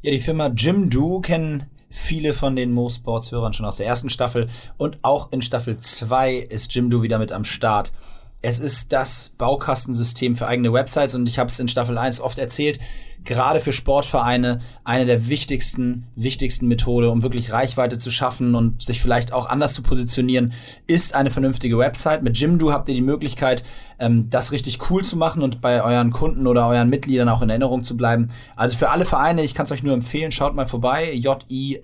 [0.00, 4.10] Ja, die Firma Jimdo kennen viele von den Mo Sports Hörern schon aus der ersten
[4.10, 7.92] Staffel und auch in Staffel 2 ist Jimdo wieder mit am Start.
[8.40, 12.38] Es ist das Baukastensystem für eigene Websites und ich habe es in Staffel 1 oft
[12.38, 12.78] erzählt
[13.24, 19.02] gerade für Sportvereine eine der wichtigsten, wichtigsten Methode, um wirklich Reichweite zu schaffen und sich
[19.02, 20.52] vielleicht auch anders zu positionieren,
[20.86, 22.22] ist eine vernünftige Website.
[22.22, 23.64] Mit Jimdo habt ihr die Möglichkeit,
[23.98, 27.50] ähm, das richtig cool zu machen und bei euren Kunden oder euren Mitgliedern auch in
[27.50, 28.28] Erinnerung zu bleiben.
[28.56, 31.80] Also für alle Vereine, ich kann es euch nur empfehlen, schaut mal vorbei, jimdo.de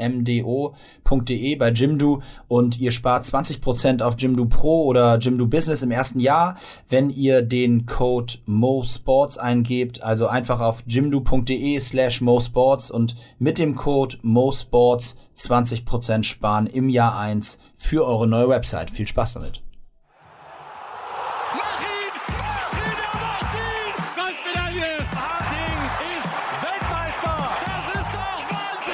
[1.57, 6.57] bei Jimdo und ihr spart 20% auf Jimdo Pro oder Jimdo Business im ersten Jahr,
[6.89, 10.83] wenn ihr den Code MoSports eingebt, also einfach auf
[11.25, 18.27] jimdo.de slash MoSports und mit dem Code MoSports 20% sparen im Jahr 1 für eure
[18.27, 18.91] neue Website.
[18.91, 19.63] Viel Spaß damit.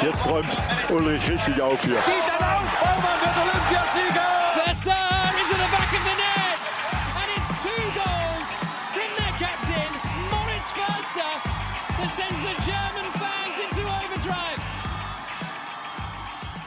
[0.03, 0.49] Jetzt räumt
[0.89, 1.99] Ulrich richtig auf hier.
[1.99, 3.20] Auf,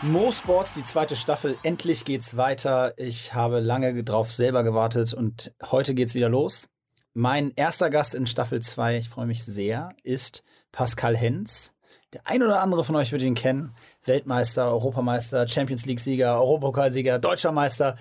[0.03, 1.57] Mo Sports, die zweite Staffel.
[1.63, 2.93] Endlich geht's weiter.
[2.97, 6.67] Ich habe lange drauf selber gewartet und heute geht's wieder los.
[7.13, 11.73] Mein erster Gast in Staffel 2, ich freue mich sehr, ist Pascal Hens.
[12.11, 13.73] Der ein oder andere von euch wird ihn kennen.
[14.03, 17.95] Weltmeister, Europameister, Champions League-Sieger, Europapokalsieger, Deutscher Meister.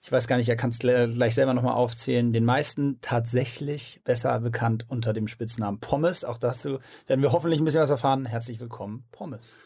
[0.00, 2.32] Ich weiß gar nicht, er kann es gleich selber nochmal aufzählen.
[2.32, 6.24] Den meisten tatsächlich besser bekannt unter dem Spitznamen Pommes.
[6.24, 6.78] Auch dazu
[7.08, 8.26] werden wir hoffentlich ein bisschen was erfahren.
[8.26, 9.58] Herzlich willkommen, Pommes.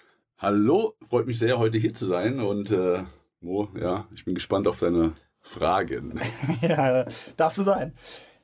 [0.43, 2.41] Hallo, freut mich sehr, heute hier zu sein.
[2.41, 3.05] Und äh,
[3.41, 6.19] Mo, ja, ich bin gespannt auf deine Fragen.
[6.61, 7.05] ja,
[7.37, 7.95] darfst du sein.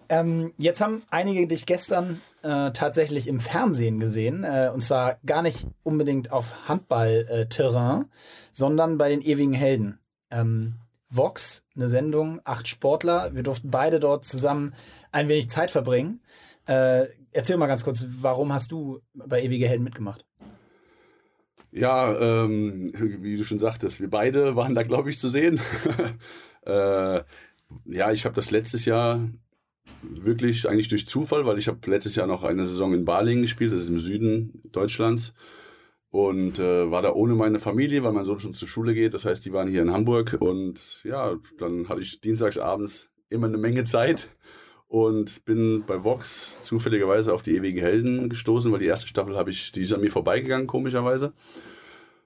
[0.09, 4.45] Ähm, jetzt haben einige dich gestern äh, tatsächlich im Fernsehen gesehen.
[4.45, 8.05] Äh, und zwar gar nicht unbedingt auf Handballterrain,
[8.53, 9.99] sondern bei den ewigen Helden.
[10.31, 10.77] Ähm,
[11.11, 13.35] Vox, eine Sendung, acht Sportler.
[13.35, 14.73] Wir durften beide dort zusammen
[15.11, 16.23] ein wenig Zeit verbringen.
[16.67, 20.28] Äh, erzähl mal ganz kurz, warum hast du bei Ewige Helden mitgemacht?
[21.71, 25.61] Ja, ähm, wie du schon sagtest, wir beide waren da, glaube ich, zu sehen.
[26.67, 27.21] äh,
[27.85, 29.29] ja, ich habe das letztes Jahr
[30.03, 33.73] wirklich eigentlich durch Zufall, weil ich habe letztes Jahr noch eine Saison in Balingen gespielt,
[33.73, 35.35] das ist im Süden Deutschlands.
[36.11, 39.13] Und äh, war da ohne meine Familie, weil mein Sohn schon zur Schule geht.
[39.13, 40.39] Das heißt, die waren hier in Hamburg.
[40.41, 44.29] Und ja, dann hatte ich dienstagsabends immer eine Menge Zeit
[44.89, 49.51] und bin bei Vox zufälligerweise auf die ewigen Helden gestoßen, weil die erste Staffel habe
[49.51, 51.35] ich, die ist an mir vorbeigegangen, komischerweise.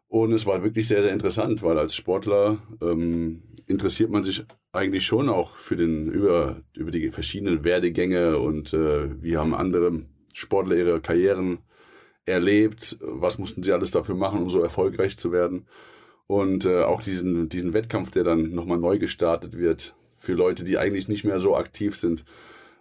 [0.07, 5.05] Und es war wirklich sehr, sehr interessant, weil als Sportler ähm, interessiert man sich eigentlich
[5.05, 10.03] schon auch für den, über, über die verschiedenen Werdegänge und äh, wie haben andere
[10.35, 11.59] Sportler ihre Karrieren
[12.27, 15.67] erlebt, was mussten sie alles dafür machen, um so erfolgreich zu werden.
[16.27, 20.79] Und äh, auch diesen, diesen Wettkampf, der dann nochmal neu gestartet wird, für Leute, die
[20.79, 22.25] eigentlich nicht mehr so aktiv sind.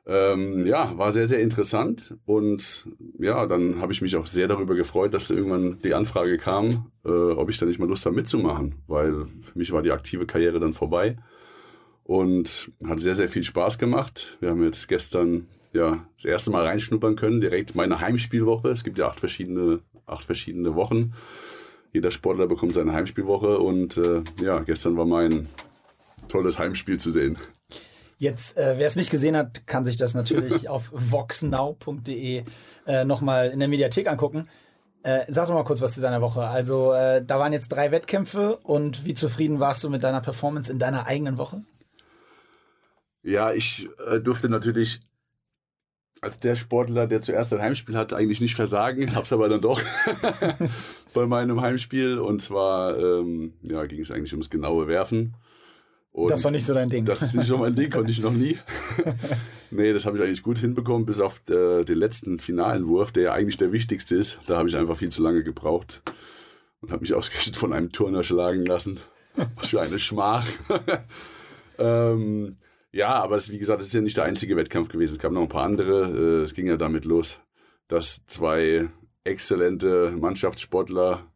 [0.07, 2.15] Ähm, ja, war sehr, sehr interessant.
[2.25, 2.87] Und
[3.19, 7.09] ja, dann habe ich mich auch sehr darüber gefreut, dass irgendwann die Anfrage kam, äh,
[7.09, 10.59] ob ich da nicht mal Lust habe mitzumachen, weil für mich war die aktive Karriere
[10.59, 11.17] dann vorbei
[12.03, 14.37] und hat sehr, sehr viel Spaß gemacht.
[14.39, 18.69] Wir haben jetzt gestern ja das erste Mal reinschnuppern können, direkt meine Heimspielwoche.
[18.69, 21.13] Es gibt ja acht verschiedene, acht verschiedene Wochen.
[21.93, 25.47] Jeder Sportler bekommt seine Heimspielwoche und äh, ja, gestern war mein
[26.27, 27.37] tolles Heimspiel zu sehen.
[28.21, 32.43] Jetzt, äh, wer es nicht gesehen hat, kann sich das natürlich auf voxnow.de
[32.85, 34.47] äh, nochmal in der Mediathek angucken.
[35.01, 36.41] Äh, sag doch mal kurz was zu deiner Woche.
[36.41, 40.71] Also, äh, da waren jetzt drei Wettkämpfe und wie zufrieden warst du mit deiner Performance
[40.71, 41.63] in deiner eigenen Woche?
[43.23, 44.99] Ja, ich äh, durfte natürlich
[46.21, 49.15] als der Sportler, der zuerst ein Heimspiel hatte, eigentlich nicht versagen.
[49.15, 49.81] Hab's aber dann doch
[51.15, 52.19] bei meinem Heimspiel.
[52.19, 55.33] Und zwar ähm, ja, ging es eigentlich ums genaue Werfen.
[56.13, 57.05] Und das war nicht so dein Ding.
[57.05, 58.57] Das ist nicht so mein Ding, konnte ich noch nie.
[59.71, 63.23] nee, das habe ich eigentlich gut hinbekommen, bis auf äh, den letzten finalen Wurf, der
[63.23, 64.39] ja eigentlich der wichtigste ist.
[64.45, 66.01] Da habe ich einfach viel zu lange gebraucht
[66.81, 68.99] und habe mich ausgerechnet von einem Turner schlagen lassen.
[69.55, 70.45] Was für eine Schmach.
[71.79, 72.57] ähm,
[72.91, 75.13] ja, aber es, wie gesagt, es ist ja nicht der einzige Wettkampf gewesen.
[75.13, 76.41] Es gab noch ein paar andere.
[76.41, 77.39] Äh, es ging ja damit los,
[77.87, 78.89] dass zwei
[79.23, 81.30] exzellente Mannschaftssportler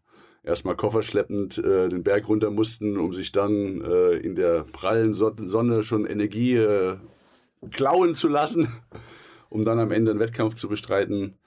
[0.46, 5.84] erstmal kofferschleppend äh, den Berg runter mussten, um sich dann äh, in der prallen Sonne
[5.84, 6.98] schon Energie äh,
[7.72, 8.68] klauen zu lassen,
[9.50, 11.38] um dann am Ende einen Wettkampf zu bestreiten.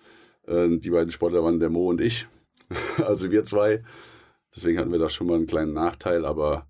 [0.46, 2.26] Äh, die beiden Sportler waren der Mo und ich,
[3.06, 3.84] also wir zwei.
[4.54, 6.66] Deswegen hatten wir da schon mal einen kleinen Nachteil, aber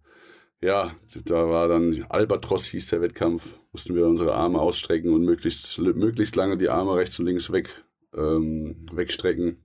[0.61, 0.95] ja,
[1.25, 6.37] da war dann Albatros hieß der Wettkampf, mussten wir unsere Arme ausstrecken und möglichst, möglichst
[6.37, 7.85] lange die Arme rechts und links weg,
[8.15, 9.63] ähm, wegstrecken.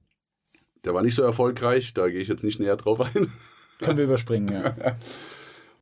[0.86, 3.32] Der war nicht so erfolgreich, da gehe ich jetzt nicht näher drauf ein.
[3.80, 4.76] Können wir überspringen, ja.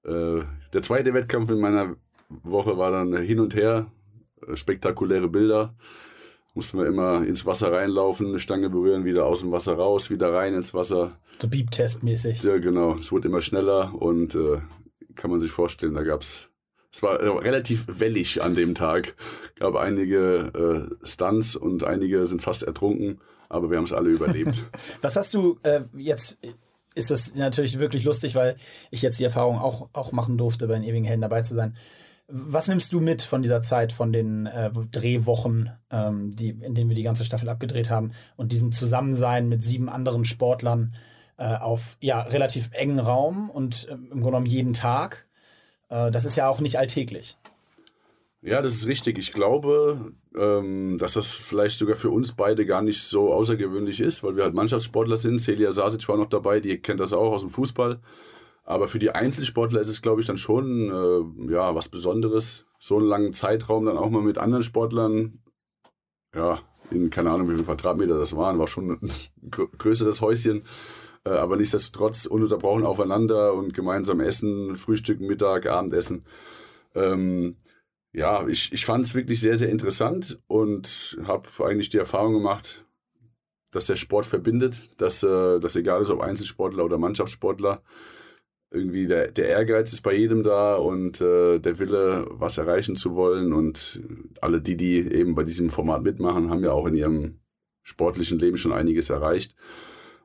[0.03, 0.42] Äh,
[0.74, 1.95] der zweite Wettkampf in meiner
[2.27, 3.92] Woche war dann hin und her,
[4.48, 5.75] äh, spektakuläre Bilder.
[6.56, 10.33] Mussten wir immer ins Wasser reinlaufen, eine Stange berühren, wieder aus dem Wasser raus, wieder
[10.33, 11.19] rein ins Wasser.
[11.39, 12.42] So Beep-Test-mäßig.
[12.42, 12.95] Ja, genau.
[12.95, 14.57] Es wurde immer schneller und äh,
[15.13, 16.51] kann man sich vorstellen, da gab es
[16.94, 19.15] es war äh, relativ wellig an dem Tag.
[19.57, 23.21] Gab einige äh, Stunts und einige sind fast ertrunken,
[23.51, 24.63] aber wir haben es alle überlebt.
[25.01, 26.38] Was hast du äh, jetzt?
[26.94, 28.57] Ist das natürlich wirklich lustig, weil
[28.89, 31.75] ich jetzt die Erfahrung auch, auch machen durfte, bei den ewigen Helden dabei zu sein.
[32.27, 36.89] Was nimmst du mit von dieser Zeit, von den äh, Drehwochen, ähm, die, in denen
[36.89, 40.94] wir die ganze Staffel abgedreht haben und diesem Zusammensein mit sieben anderen Sportlern
[41.38, 45.27] äh, auf ja, relativ engen Raum und äh, im Grunde genommen jeden Tag?
[45.89, 47.38] Äh, das ist ja auch nicht alltäglich.
[48.43, 49.19] Ja, das ist richtig.
[49.19, 54.23] Ich glaube, ähm, dass das vielleicht sogar für uns beide gar nicht so außergewöhnlich ist,
[54.23, 55.39] weil wir halt Mannschaftssportler sind.
[55.39, 57.99] Celia Sasic war noch dabei, die kennt das auch aus dem Fußball.
[58.63, 62.97] Aber für die Einzelsportler ist es, glaube ich, dann schon äh, ja, was Besonderes, so
[62.97, 65.39] einen langen Zeitraum dann auch mal mit anderen Sportlern,
[66.33, 69.11] ja, in keine Ahnung, wie viele Quadratmeter das waren, war schon ein
[69.77, 70.63] größeres Häuschen.
[71.25, 76.25] Äh, aber nichtsdestotrotz ununterbrochen aufeinander und gemeinsam essen, Frühstück, Mittag, Abendessen.
[76.95, 77.55] Ähm,
[78.13, 82.85] ja, ich, ich fand es wirklich sehr, sehr interessant und habe eigentlich die Erfahrung gemacht,
[83.71, 87.81] dass der Sport verbindet, dass äh, das egal ist, ob Einzelsportler oder Mannschaftssportler,
[88.71, 93.15] irgendwie der, der Ehrgeiz ist bei jedem da und äh, der Wille, was erreichen zu
[93.15, 93.51] wollen.
[93.51, 94.01] Und
[94.39, 97.39] alle die, die eben bei diesem Format mitmachen, haben ja auch in ihrem
[97.83, 99.55] sportlichen Leben schon einiges erreicht.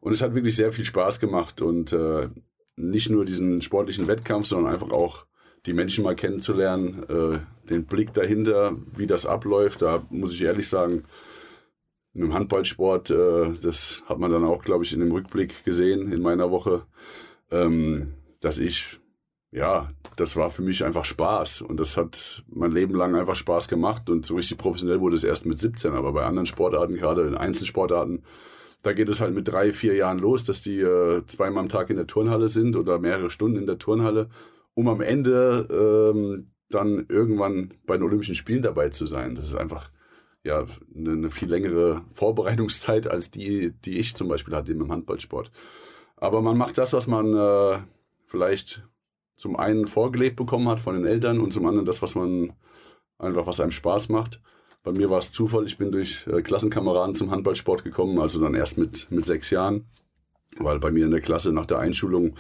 [0.01, 2.29] Und es hat wirklich sehr viel Spaß gemacht und äh,
[2.77, 5.27] nicht nur diesen sportlichen Wettkampf, sondern einfach auch
[5.67, 9.83] die Menschen mal kennenzulernen, äh, den Blick dahinter, wie das abläuft.
[9.83, 11.05] Da muss ich ehrlich sagen,
[12.15, 16.23] im Handballsport, äh, das hat man dann auch, glaube ich, in dem Rückblick gesehen in
[16.23, 16.83] meiner Woche,
[17.51, 18.99] ähm, dass ich,
[19.51, 21.61] ja, das war für mich einfach Spaß.
[21.63, 24.09] Und das hat mein Leben lang einfach Spaß gemacht.
[24.09, 27.35] Und so richtig professionell wurde es erst mit 17, aber bei anderen Sportarten, gerade in
[27.35, 28.23] Einzelsportarten,
[28.83, 31.91] da geht es halt mit drei, vier Jahren los, dass die äh, zweimal am Tag
[31.91, 34.29] in der Turnhalle sind oder mehrere Stunden in der Turnhalle,
[34.77, 39.35] um am Ende ähm, dann irgendwann bei den Olympischen Spielen dabei zu sein.
[39.35, 39.91] Das ist einfach
[40.45, 45.51] ja eine, eine, viel längere Vorbereitungszeit als die, die ich zum Beispiel hatte im Handballsport.
[46.17, 47.79] Aber man macht das, was man äh,
[48.27, 48.87] vielleicht
[49.37, 52.53] zum einen vorgelebt bekommen hat von den Eltern und zum anderen das, was man
[53.19, 54.43] einfach, was einem Spaß macht.
[54.83, 58.55] Bei mir war es Zufall, ich bin durch äh, Klassenkameraden zum Handballsport gekommen, also dann
[58.55, 59.87] erst mit, mit sechs Jahren,
[60.59, 62.37] weil bei mir in der Klasse nach der Einschulung,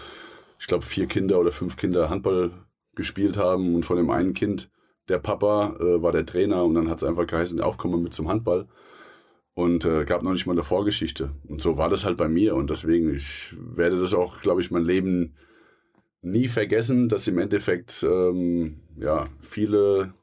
[0.58, 2.50] ich glaube, vier Kinder oder fünf Kinder Handball
[2.94, 4.70] gespielt haben und von dem einen Kind,
[5.08, 8.28] der Papa äh, war der Trainer und dann hat es einfach geheißen, aufkommen mit zum
[8.28, 8.66] Handball
[9.54, 11.30] und äh, gab noch nicht mal eine Vorgeschichte.
[11.46, 14.70] Und so war das halt bei mir und deswegen, ich werde das auch, glaube ich,
[14.70, 15.34] mein Leben
[16.22, 20.14] nie vergessen, dass im Endeffekt ähm, ja viele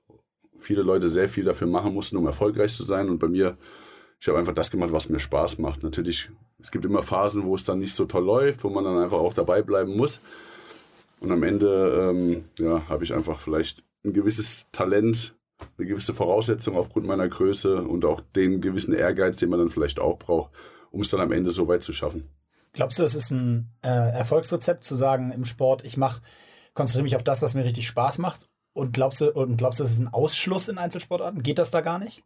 [0.64, 3.10] viele Leute sehr viel dafür machen mussten, um erfolgreich zu sein.
[3.10, 3.58] Und bei mir,
[4.20, 5.84] ich habe einfach das gemacht, was mir Spaß macht.
[5.84, 6.32] Natürlich,
[6.64, 9.20] es gibt immer Phasen, wo es dann nicht so toll läuft, wo man dann einfach
[9.20, 10.22] auch dabei bleiben muss.
[11.20, 15.36] Und am Ende ähm, ja, habe ich einfach vielleicht ein gewisses Talent,
[15.78, 20.00] eine gewisse Voraussetzung aufgrund meiner Größe und auch den gewissen Ehrgeiz, den man dann vielleicht
[20.00, 20.52] auch braucht,
[20.92, 22.30] um es dann am Ende so weit zu schaffen.
[22.72, 26.22] Glaubst du, es ist ein äh, Erfolgsrezept zu sagen im Sport, ich mache,
[26.74, 29.84] konzentriere mich auf das, was mir richtig Spaß macht und glaubst du, und glaubst du,
[29.84, 31.44] das ist ein Ausschluss in Einzelsportarten?
[31.44, 32.24] Geht das da gar nicht?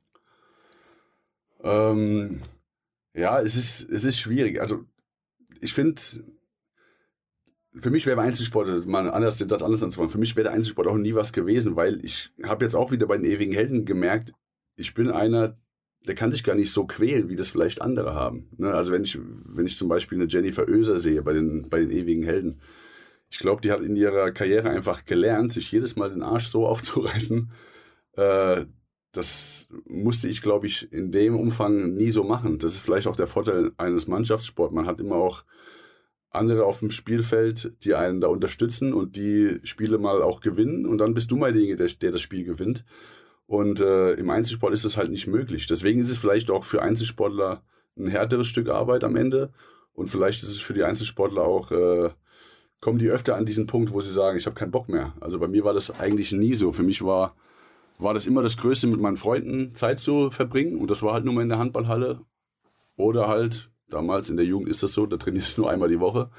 [1.64, 2.42] Ähm,
[3.18, 4.62] ja, es ist, es ist schwierig.
[4.62, 4.86] Also,
[5.60, 6.00] ich finde,
[7.74, 10.98] für mich wäre Einzelsport, mal anders, den Satz anders anzufangen, für mich wäre Einzelsport auch
[10.98, 14.34] nie was gewesen, weil ich habe jetzt auch wieder bei den ewigen Helden gemerkt,
[14.76, 15.58] ich bin einer,
[16.08, 18.50] der kann sich gar nicht so quälen, wie das vielleicht andere haben.
[18.58, 18.72] Ne?
[18.72, 21.92] Also wenn ich, wenn ich zum Beispiel eine Jennifer Oeser sehe bei den, bei den
[21.92, 22.62] ewigen Helden,
[23.30, 26.68] ich glaube, die hat in ihrer Karriere einfach gelernt, sich jedes Mal den Arsch so
[26.68, 27.52] aufzureißen.
[28.14, 28.66] Äh,
[29.12, 32.60] das musste ich, glaube ich, in dem Umfang nie so machen.
[32.60, 34.74] Das ist vielleicht auch der Vorteil eines Mannschaftssports.
[34.74, 35.44] Man hat immer auch
[36.30, 40.86] andere auf dem Spielfeld, die einen da unterstützen und die Spiele mal auch gewinnen.
[40.86, 42.86] Und dann bist du mal derjenige, der, das Spiel gewinnt.
[43.48, 45.68] Und äh, im Einzelsport ist das halt nicht möglich.
[45.68, 47.64] Deswegen ist es vielleicht auch für Einzelsportler
[47.98, 49.52] ein härteres Stück Arbeit am Ende.
[49.94, 52.10] Und vielleicht ist es für die Einzelsportler auch äh,
[52.82, 55.14] kommen die öfter an diesen Punkt, wo sie sagen, ich habe keinen Bock mehr.
[55.20, 56.72] Also bei mir war das eigentlich nie so.
[56.72, 57.36] Für mich war,
[57.98, 60.77] war das immer das Größte, mit meinen Freunden Zeit zu verbringen.
[60.77, 62.22] Und das war halt nur mal in der Handballhalle.
[62.96, 66.00] Oder halt, damals in der Jugend ist das so, da trainierst du nur einmal die
[66.00, 66.30] Woche.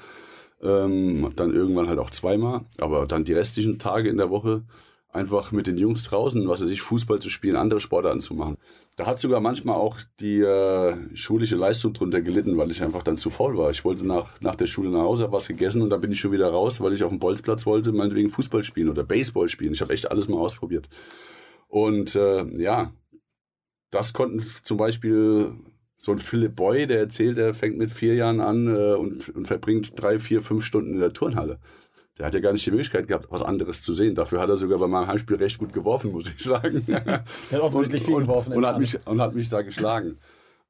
[0.61, 2.65] Ähm, dann irgendwann halt auch zweimal.
[2.77, 4.65] Aber dann die restlichen Tage in der Woche
[5.11, 8.57] einfach mit den Jungs draußen, was weiß ich, Fußball zu spielen, andere Sportarten zu machen.
[8.95, 13.17] Da hat sogar manchmal auch die äh, schulische Leistung drunter gelitten, weil ich einfach dann
[13.17, 13.71] zu faul war.
[13.71, 16.19] Ich wollte nach, nach der Schule nach Hause, habe was gegessen und dann bin ich
[16.19, 19.73] schon wieder raus, weil ich auf dem Bolzplatz wollte, meinetwegen Fußball spielen oder Baseball spielen.
[19.73, 20.89] Ich habe echt alles mal ausprobiert.
[21.69, 22.93] Und äh, ja,
[23.89, 25.53] das konnten zum Beispiel
[25.97, 29.47] so ein Philipp Boy, der erzählt, der fängt mit vier Jahren an äh, und, und
[29.47, 31.59] verbringt drei, vier, fünf Stunden in der Turnhalle
[32.19, 34.13] der hat ja gar nicht die Möglichkeit gehabt, was anderes zu sehen.
[34.13, 36.83] Dafür hat er sogar bei meinem Heimspiel recht gut geworfen, muss ich sagen.
[36.87, 38.51] er hat offensichtlich und, viel geworfen.
[38.51, 40.17] Und, und, hat mich, und hat mich da geschlagen.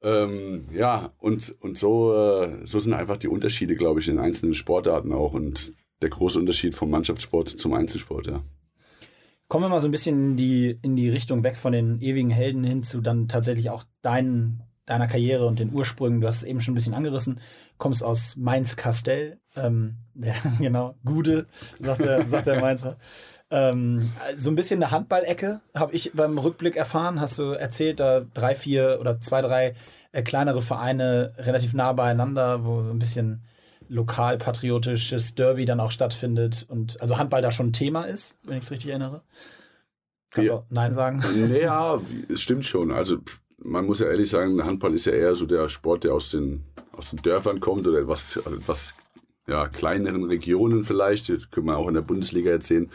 [0.00, 4.54] Ähm, ja, und, und so, äh, so sind einfach die Unterschiede, glaube ich, in einzelnen
[4.54, 8.42] Sportarten auch und der große Unterschied vom Mannschaftssport zum Einzelsport, ja.
[9.50, 12.30] Kommen wir mal so ein bisschen in die, in die Richtung weg von den ewigen
[12.30, 16.42] Helden hin zu dann tatsächlich auch deinen deiner Karriere und den Ursprüngen, du hast es
[16.44, 17.40] eben schon ein bisschen angerissen,
[17.78, 21.46] kommst aus Mainz-Kastell, ähm, ja, genau, Gude,
[21.80, 22.96] sagt der, sagt der Mainzer.
[23.50, 28.20] Ähm, so ein bisschen eine Handballecke habe ich beim Rückblick erfahren, hast du erzählt, da
[28.20, 29.74] drei, vier oder zwei, drei
[30.12, 33.42] äh, kleinere Vereine relativ nah beieinander, wo so ein bisschen
[33.90, 38.64] lokalpatriotisches Derby dann auch stattfindet und also Handball da schon ein Thema ist, wenn ich
[38.64, 39.22] es richtig erinnere.
[40.30, 41.22] Kannst du auch Nein sagen?
[41.36, 42.92] Naja, es stimmt schon.
[42.92, 43.18] Also
[43.62, 46.64] man muss ja ehrlich sagen, Handball ist ja eher so der Sport, der aus den,
[46.92, 48.94] aus den Dörfern kommt oder etwas, etwas
[49.48, 51.28] ja, kleineren Regionen vielleicht.
[51.28, 52.88] Das können wir auch in der Bundesliga erzählen,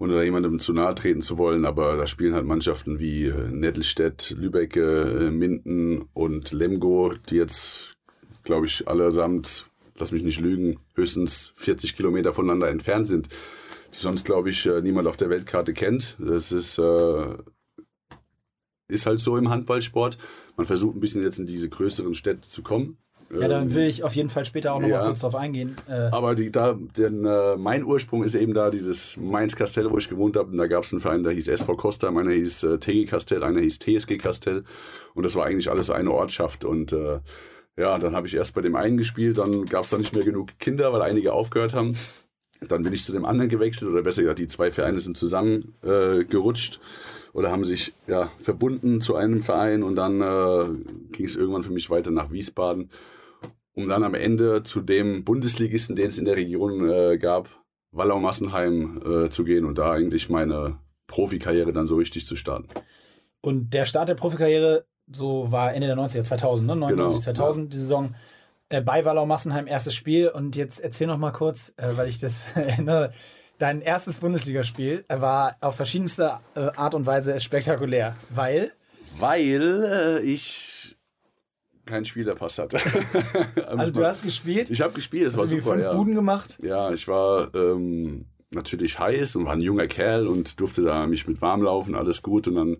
[0.00, 1.66] ohne da jemandem zu nahe treten zu wollen.
[1.66, 7.96] Aber da spielen halt Mannschaften wie äh, Nettelstedt, Lübeck, äh, Minden und Lemgo, die jetzt,
[8.44, 9.66] glaube ich, allesamt,
[9.98, 13.28] lass mich nicht lügen, höchstens 40 Kilometer voneinander entfernt sind
[13.94, 16.16] die sonst, glaube ich, äh, niemand auf der Weltkarte kennt.
[16.18, 17.34] Das ist äh,
[18.88, 20.16] ist halt so im Handballsport.
[20.56, 22.98] Man versucht ein bisschen jetzt in diese größeren Städte zu kommen.
[23.34, 25.74] Ja, dann will ich auf jeden Fall später auch nochmal ja, kurz drauf eingehen.
[25.88, 30.08] Äh aber die, da, denn, äh, mein Ursprung ist eben da dieses Mainz-Kastell, wo ich
[30.08, 30.52] gewohnt habe.
[30.52, 33.42] Und da gab es einen Verein, der hieß SV Costa, einer hieß äh, TG Kastell,
[33.42, 34.62] einer hieß TSG Kastell.
[35.14, 36.64] Und das war eigentlich alles eine Ortschaft.
[36.64, 37.18] Und äh,
[37.78, 40.24] ja, dann habe ich erst bei dem einen gespielt, dann gab es da nicht mehr
[40.24, 41.96] genug Kinder, weil einige aufgehört haben.
[42.66, 46.76] Dann bin ich zu dem anderen gewechselt, oder besser gesagt, die zwei Vereine sind zusammengerutscht.
[46.76, 46.78] Äh,
[47.36, 51.70] oder haben sich ja, verbunden zu einem Verein und dann äh, ging es irgendwann für
[51.70, 52.88] mich weiter nach Wiesbaden,
[53.74, 57.50] um dann am Ende zu dem Bundesligisten, den es in der Region äh, gab,
[57.92, 60.78] Wallau-Massenheim äh, zu gehen und da eigentlich meine
[61.08, 62.68] Profikarriere dann so richtig zu starten.
[63.42, 66.76] Und der Start der Profikarriere, so war Ende der 90er, 2000, ne?
[66.76, 67.70] 99, genau, 2000, ja.
[67.70, 68.14] die Saison
[68.68, 70.28] äh, bei Wallau-Massenheim, erstes Spiel.
[70.28, 73.12] Und jetzt erzähl noch mal kurz, äh, weil ich das erinnere,
[73.58, 78.72] Dein erstes Bundesligaspiel war auf verschiedenste äh, Art und Weise spektakulär, weil?
[79.18, 80.94] Weil äh, ich
[81.86, 82.78] keinen Spielerpass hatte.
[83.66, 84.68] also du hast gespielt?
[84.68, 85.72] Ich habe gespielt, das hast war super.
[85.72, 85.94] fünf ja.
[85.94, 86.58] Buden gemacht?
[86.62, 91.26] Ja, ich war ähm, natürlich heiß und war ein junger Kerl und durfte da mich
[91.26, 92.48] mit warm laufen, alles gut.
[92.48, 92.76] Und dann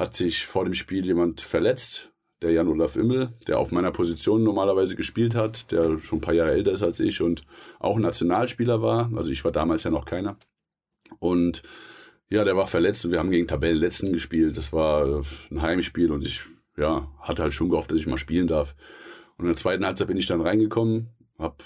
[0.00, 4.96] hat sich vor dem Spiel jemand verletzt der Jan-Olaf Immel, der auf meiner Position normalerweise
[4.96, 7.42] gespielt hat, der schon ein paar Jahre älter ist als ich und
[7.78, 9.12] auch Nationalspieler war.
[9.14, 10.38] Also ich war damals ja noch keiner.
[11.18, 11.62] Und
[12.30, 14.56] ja, der war verletzt und wir haben gegen Tabellenletzten gespielt.
[14.56, 16.40] Das war ein Heimspiel und ich
[16.78, 18.74] ja, hatte halt schon gehofft, dass ich mal spielen darf.
[19.36, 21.56] Und in der zweiten Halbzeit bin ich dann reingekommen, habe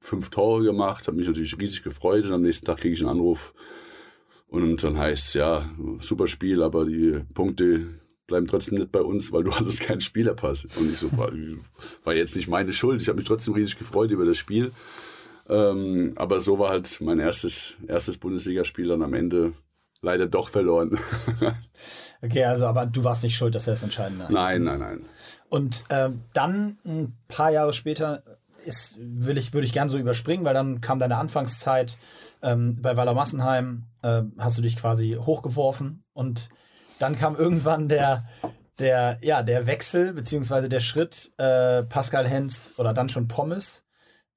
[0.00, 3.10] fünf Tore gemacht, habe mich natürlich riesig gefreut und am nächsten Tag kriege ich einen
[3.10, 3.54] Anruf
[4.48, 5.68] und dann heißt es, ja,
[6.00, 7.86] super Spiel, aber die Punkte
[8.26, 10.66] bleiben trotzdem nicht bei uns, weil du hattest keinen Spielerpass.
[10.76, 11.30] Und ich so, war,
[12.04, 13.02] war jetzt nicht meine Schuld.
[13.02, 14.72] Ich habe mich trotzdem riesig gefreut über das Spiel.
[15.48, 19.52] Ähm, aber so war halt mein erstes, erstes Bundesligaspiel dann am Ende
[20.00, 20.98] leider doch verloren.
[22.22, 25.00] okay, also aber du warst nicht schuld, dass er das Entscheidende Nein, nein, nein.
[25.48, 28.22] Und äh, dann ein paar Jahre später
[28.64, 31.98] ist, will ich, würde ich gern so überspringen, weil dann kam deine Anfangszeit
[32.46, 36.48] ähm, bei Waller Massenheim, äh, hast du dich quasi hochgeworfen und
[36.98, 38.24] dann kam irgendwann der,
[38.78, 43.82] der, ja, der Wechsel, beziehungsweise der Schritt, äh, Pascal Hens oder dann schon Pommes.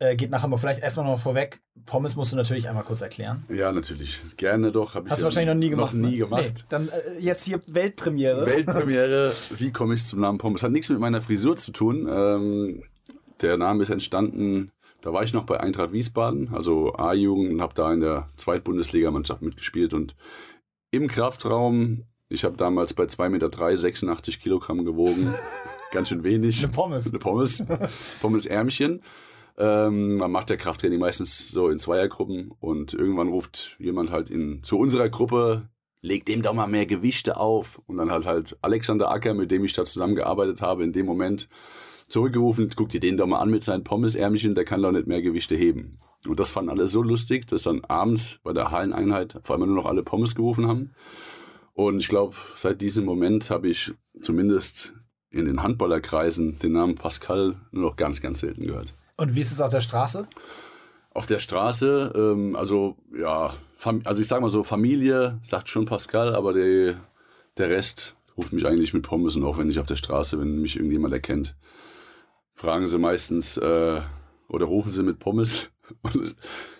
[0.01, 0.61] Äh, geht nach Hamburg.
[0.61, 1.59] Vielleicht erstmal noch mal vorweg.
[1.85, 3.43] Pommes musst du natürlich einmal kurz erklären.
[3.49, 4.21] Ja, natürlich.
[4.37, 4.95] Gerne doch.
[4.95, 5.93] Hast du wahrscheinlich noch nie gemacht.
[5.93, 6.17] Noch nie ne?
[6.19, 6.41] gemacht.
[6.41, 8.45] Nee, dann äh, jetzt hier Weltpremiere.
[8.45, 9.33] Weltpremiere.
[9.57, 10.63] Wie komme ich zum Namen Pommes?
[10.63, 12.07] Hat nichts mit meiner Frisur zu tun.
[12.09, 12.83] Ähm,
[13.41, 17.73] der Name ist entstanden, da war ich noch bei Eintracht Wiesbaden, also A-Jugend, und habe
[17.73, 19.93] da in der Zweitbundesligamannschaft mitgespielt.
[19.93, 20.15] Und
[20.91, 25.33] im Kraftraum ich habe damals bei 2,3 Meter 3, 86 Kilogramm gewogen.
[25.91, 26.63] Ganz schön wenig.
[26.63, 27.09] Eine Pommes.
[27.09, 27.63] Eine Pommes.
[28.21, 29.01] Pommes-Ärmchen.
[29.57, 34.61] Ähm, man macht der Krafttraining meistens so in Zweiergruppen und irgendwann ruft jemand halt in,
[34.63, 35.69] zu unserer Gruppe,
[36.01, 37.81] leg dem doch mal mehr Gewichte auf.
[37.87, 41.49] Und dann hat halt Alexander Acker, mit dem ich da zusammengearbeitet habe, in dem Moment
[42.09, 45.21] zurückgerufen, guck dir den doch mal an mit seinen Pommesärmchen, der kann doch nicht mehr
[45.21, 45.99] Gewichte heben.
[46.27, 49.75] Und das fanden alle so lustig, dass dann abends bei der Halleneinheit vor allem nur
[49.75, 50.91] noch alle Pommes gerufen haben.
[51.73, 54.93] Und ich glaube, seit diesem Moment habe ich zumindest
[55.29, 58.95] in den Handballerkreisen den Namen Pascal nur noch ganz, ganz selten gehört.
[59.15, 60.27] Und wie ist es auf der Straße?
[61.11, 63.53] Auf der Straße, ähm, also ja,
[64.03, 66.95] also ich sage mal so, Familie sagt schon Pascal, aber die,
[67.57, 70.61] der Rest ruft mich eigentlich mit Pommes und auch wenn ich auf der Straße, wenn
[70.61, 71.55] mich irgendjemand erkennt,
[72.59, 74.01] fragen sie meistens äh,
[74.49, 75.71] oder rufen sie mit Pommes.
[76.01, 76.35] Und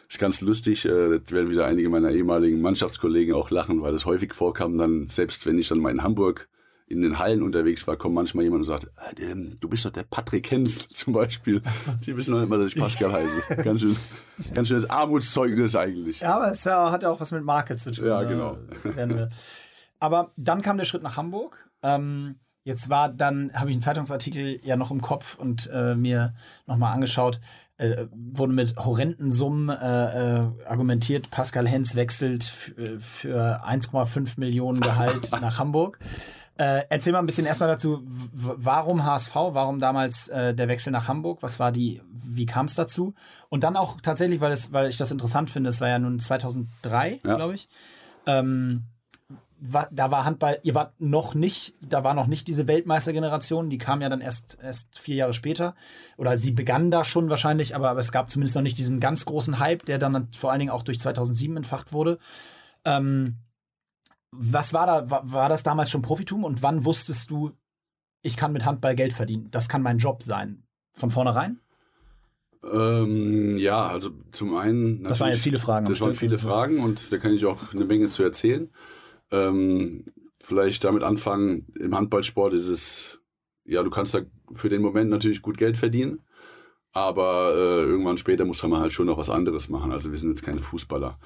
[0.09, 4.05] ist ganz lustig, äh, jetzt werden wieder einige meiner ehemaligen Mannschaftskollegen auch lachen, weil das
[4.05, 6.50] häufig vorkam, dann, selbst wenn ich dann mal in Hamburg
[6.88, 10.03] in den Hallen unterwegs war, kommt manchmal jemand und sagt, äh, du bist doch der
[10.03, 11.62] Patrick Hens zum Beispiel.
[12.05, 13.63] Die wissen noch immer, dass ich Pascal heiße.
[13.63, 13.95] Ganz schön,
[14.53, 16.19] ganz schönes Armutszeugnis eigentlich.
[16.19, 18.05] Ja, aber es hat ja auch was mit Marke zu tun.
[18.05, 18.57] Ja, genau.
[20.00, 21.69] Aber dann kam der Schritt nach Hamburg.
[21.83, 26.34] Ähm, jetzt war dann, habe ich einen Zeitungsartikel ja noch im Kopf und äh, mir
[26.68, 27.39] nochmal angeschaut,
[27.78, 35.32] äh, wurde mit horrenden Summen äh, äh argumentiert, Pascal Hens wechselt für 1,5 Millionen Gehalt
[35.42, 36.00] nach Hamburg.
[36.60, 41.08] Äh, erzähl mal ein bisschen erstmal dazu, warum HSV, warum damals äh, der Wechsel nach
[41.08, 43.13] Hamburg, was war die, wie kam es dazu?
[43.48, 46.20] Und dann auch tatsächlich, weil, es, weil ich das interessant finde, es war ja nun
[46.20, 47.36] 2003, ja.
[47.36, 47.70] glaube ich.
[48.25, 48.84] Ähm,
[49.60, 54.01] da war Handball, ihr wart noch nicht, da war noch nicht diese Weltmeistergeneration, die kam
[54.01, 55.75] ja dann erst, erst vier Jahre später.
[56.18, 59.25] Oder sie begann da schon wahrscheinlich, aber, aber es gab zumindest noch nicht diesen ganz
[59.25, 62.20] großen Hype, der dann vor allen Dingen auch durch 2007 entfacht wurde.
[62.86, 63.38] Ähm,
[64.32, 67.51] was war da, war, war das damals schon Profitum und wann wusstest du,
[68.22, 69.50] ich kann mit Handball Geld verdienen?
[69.51, 70.63] Das kann mein Job sein.
[70.94, 71.60] Von vornherein?
[72.63, 75.04] Ähm, ja, also zum einen.
[75.04, 75.86] Das waren jetzt viele Fragen.
[75.86, 78.70] Das waren viele Fragen und da kann ich auch eine Menge zu erzählen.
[79.31, 80.05] Ähm,
[80.41, 83.19] vielleicht damit anfangen, im Handballsport ist es,
[83.65, 84.21] ja, du kannst da
[84.53, 86.24] für den Moment natürlich gut Geld verdienen,
[86.91, 89.91] aber äh, irgendwann später muss man halt schon noch was anderes machen.
[89.91, 91.19] Also wir sind jetzt keine Fußballer.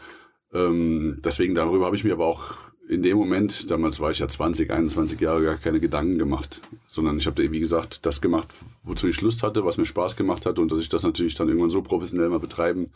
[0.53, 2.55] Ähm, deswegen darüber habe ich mir aber auch
[2.89, 7.17] in dem Moment, damals war ich ja 20, 21 Jahre, gar keine Gedanken gemacht, sondern
[7.17, 8.50] ich habe, wie gesagt, das gemacht,
[8.83, 11.48] wozu ich Lust hatte, was mir Spaß gemacht hat und dass ich das natürlich dann
[11.48, 12.91] irgendwann so professionell mal betreiben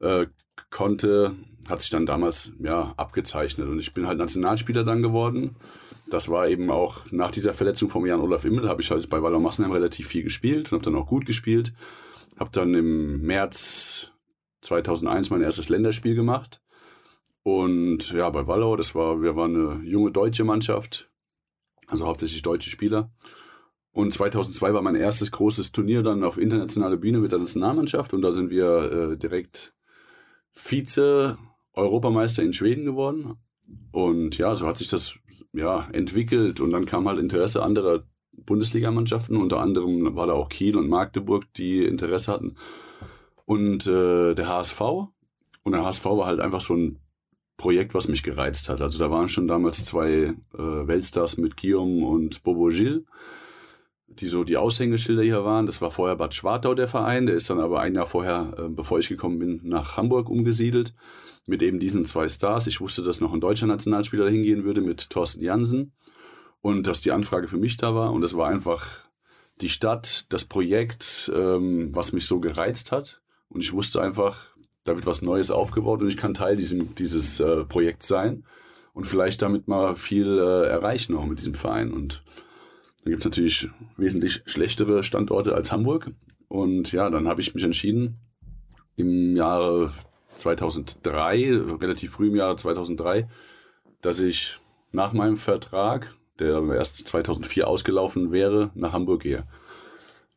[0.00, 0.26] äh,
[0.70, 1.34] konnte,
[1.68, 5.56] hat sich dann damals ja abgezeichnet und ich bin halt Nationalspieler dann geworden.
[6.08, 9.40] Das war eben auch nach dieser Verletzung von Jan-Olaf Immel, habe ich halt bei Waller
[9.40, 11.74] Massenheim relativ viel gespielt und habe dann auch gut gespielt.
[12.38, 14.10] Habe dann im März
[14.62, 16.60] 2001 mein erstes Länderspiel gemacht
[17.48, 21.10] und ja, bei Wallau, das war, wir waren eine junge deutsche Mannschaft,
[21.86, 23.10] also hauptsächlich deutsche Spieler.
[23.90, 28.20] Und 2002 war mein erstes großes Turnier dann auf internationaler Bühne mit der Nationalmannschaft und
[28.20, 29.74] da sind wir äh, direkt
[31.78, 33.36] Vize-Europameister in Schweden geworden.
[33.92, 35.18] Und ja, so hat sich das
[35.52, 40.76] ja entwickelt und dann kam halt Interesse anderer Bundesligamannschaften, unter anderem war da auch Kiel
[40.76, 42.56] und Magdeburg, die Interesse hatten.
[43.44, 44.80] Und äh, der HSV.
[44.80, 46.98] Und der HSV war halt einfach so ein
[47.56, 48.80] Projekt, was mich gereizt hat.
[48.80, 53.02] Also da waren schon damals zwei äh, Weltstars mit Guillaume und Bobo Gilles,
[54.06, 55.66] die so die Aushängeschilder hier waren.
[55.66, 58.68] Das war vorher Bad Schwartau der Verein, der ist dann aber ein Jahr vorher, äh,
[58.68, 60.94] bevor ich gekommen bin, nach Hamburg umgesiedelt
[61.48, 62.66] mit eben diesen zwei Stars.
[62.66, 65.92] Ich wusste, dass noch ein deutscher Nationalspieler dahin gehen würde mit Thorsten Jansen
[66.60, 69.08] und dass die Anfrage für mich da war und es war einfach
[69.60, 73.20] die Stadt, das Projekt, ähm, was mich so gereizt hat.
[73.48, 77.40] Und ich wusste einfach, da wird was Neues aufgebaut und ich kann Teil diesem, dieses
[77.40, 78.44] äh, Projekts sein
[78.92, 81.92] und vielleicht damit mal viel äh, erreichen auch mit diesem Verein.
[81.92, 82.22] Und
[83.04, 86.10] da gibt es natürlich wesentlich schlechtere Standorte als Hamburg.
[86.48, 88.18] Und ja, dann habe ich mich entschieden,
[88.96, 89.92] im Jahre
[90.38, 93.28] 2003, relativ früh im Jahre 2003,
[94.00, 94.60] dass ich
[94.92, 99.44] nach meinem Vertrag, der erst 2004 ausgelaufen wäre, nach Hamburg gehe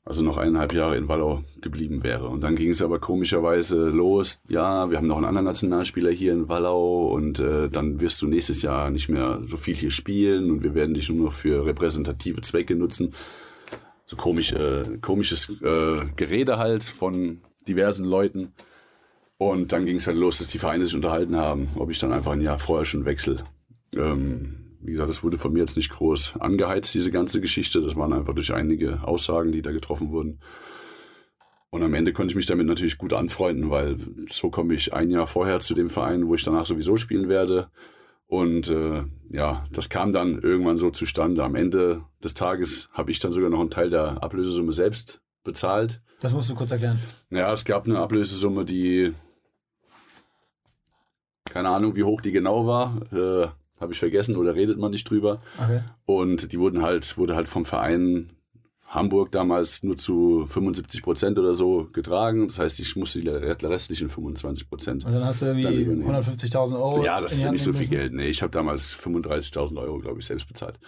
[0.04, 2.28] also noch eineinhalb Jahre in Wallau geblieben wäre.
[2.28, 6.34] Und dann ging es aber komischerweise los, ja, wir haben noch einen anderen Nationalspieler hier
[6.34, 10.50] in Wallau und äh, dann wirst du nächstes Jahr nicht mehr so viel hier spielen
[10.50, 13.14] und wir werden dich nur noch für repräsentative Zwecke nutzen.
[14.08, 18.54] So komisch, äh, komisches äh, Gerede halt von diversen Leuten.
[19.42, 22.12] Und dann ging es halt los, dass die Vereine sich unterhalten haben, ob ich dann
[22.12, 23.38] einfach ein Jahr vorher schon wechsle.
[23.96, 27.82] Ähm, wie gesagt, das wurde von mir jetzt nicht groß angeheizt, diese ganze Geschichte.
[27.82, 30.42] Das waren einfach durch einige Aussagen, die da getroffen wurden.
[31.72, 33.98] Und am Ende konnte ich mich damit natürlich gut anfreunden, weil
[34.30, 37.72] so komme ich ein Jahr vorher zu dem Verein, wo ich danach sowieso spielen werde.
[38.28, 41.44] Und äh, ja, das kam dann irgendwann so zustande.
[41.44, 46.00] Am Ende des Tages habe ich dann sogar noch einen Teil der Ablösesumme selbst bezahlt.
[46.20, 47.00] Das musst du kurz erklären.
[47.32, 49.16] Ja, es gab eine Ablösesumme, die
[51.52, 53.02] keine Ahnung, wie hoch die genau war.
[53.12, 53.48] Äh,
[53.80, 55.42] habe ich vergessen oder redet man nicht drüber.
[55.62, 55.82] Okay.
[56.06, 58.32] Und die wurden halt, wurde halt vom Verein
[58.88, 62.48] Hamburg damals nur zu 75 Prozent oder so getragen.
[62.48, 65.06] Das heißt, ich musste die restlichen 25 Prozent.
[65.06, 65.68] Und dann hast du irgendwie
[66.06, 67.04] 150.000 Euro.
[67.04, 67.92] Ja, das ist ja nicht so viel müssen.
[67.92, 68.14] Geld.
[68.14, 70.80] Nee, ich habe damals 35.000 Euro, glaube ich, selbst bezahlt.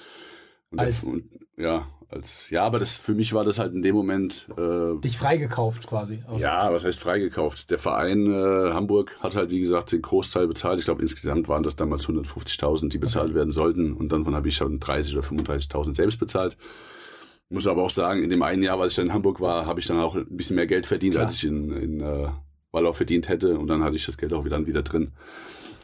[0.69, 1.23] Und als, und,
[1.57, 4.47] ja, als, ja, aber das, für mich war das halt in dem Moment.
[4.57, 6.23] Äh, Dich freigekauft quasi.
[6.37, 7.71] Ja, was heißt freigekauft?
[7.71, 10.79] Der Verein äh, Hamburg hat halt, wie gesagt, den Großteil bezahlt.
[10.79, 13.35] Ich glaube, insgesamt waren das damals 150.000, die bezahlt okay.
[13.35, 13.93] werden sollten.
[13.93, 16.57] Und dann habe ich schon 30 oder 35.000 selbst bezahlt.
[17.49, 19.79] Muss aber auch sagen, in dem einen Jahr, was ich dann in Hamburg war, habe
[19.79, 21.27] ich dann auch ein bisschen mehr Geld verdient, Klar.
[21.27, 22.29] als ich in, in äh,
[22.71, 23.57] Wallau verdient hätte.
[23.57, 25.11] Und dann hatte ich das Geld auch wieder, wieder drin.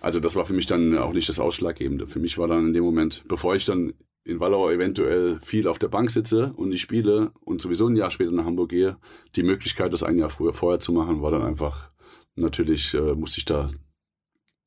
[0.01, 2.07] Also das war für mich dann auch nicht das Ausschlaggebende.
[2.07, 5.79] Für mich war dann in dem Moment, bevor ich dann in Wallau eventuell viel auf
[5.79, 8.97] der Bank sitze und nicht spiele und sowieso ein Jahr später nach Hamburg gehe,
[9.35, 11.89] die Möglichkeit, das ein Jahr früher vorher zu machen, war dann einfach,
[12.35, 13.69] natürlich äh, musste ich da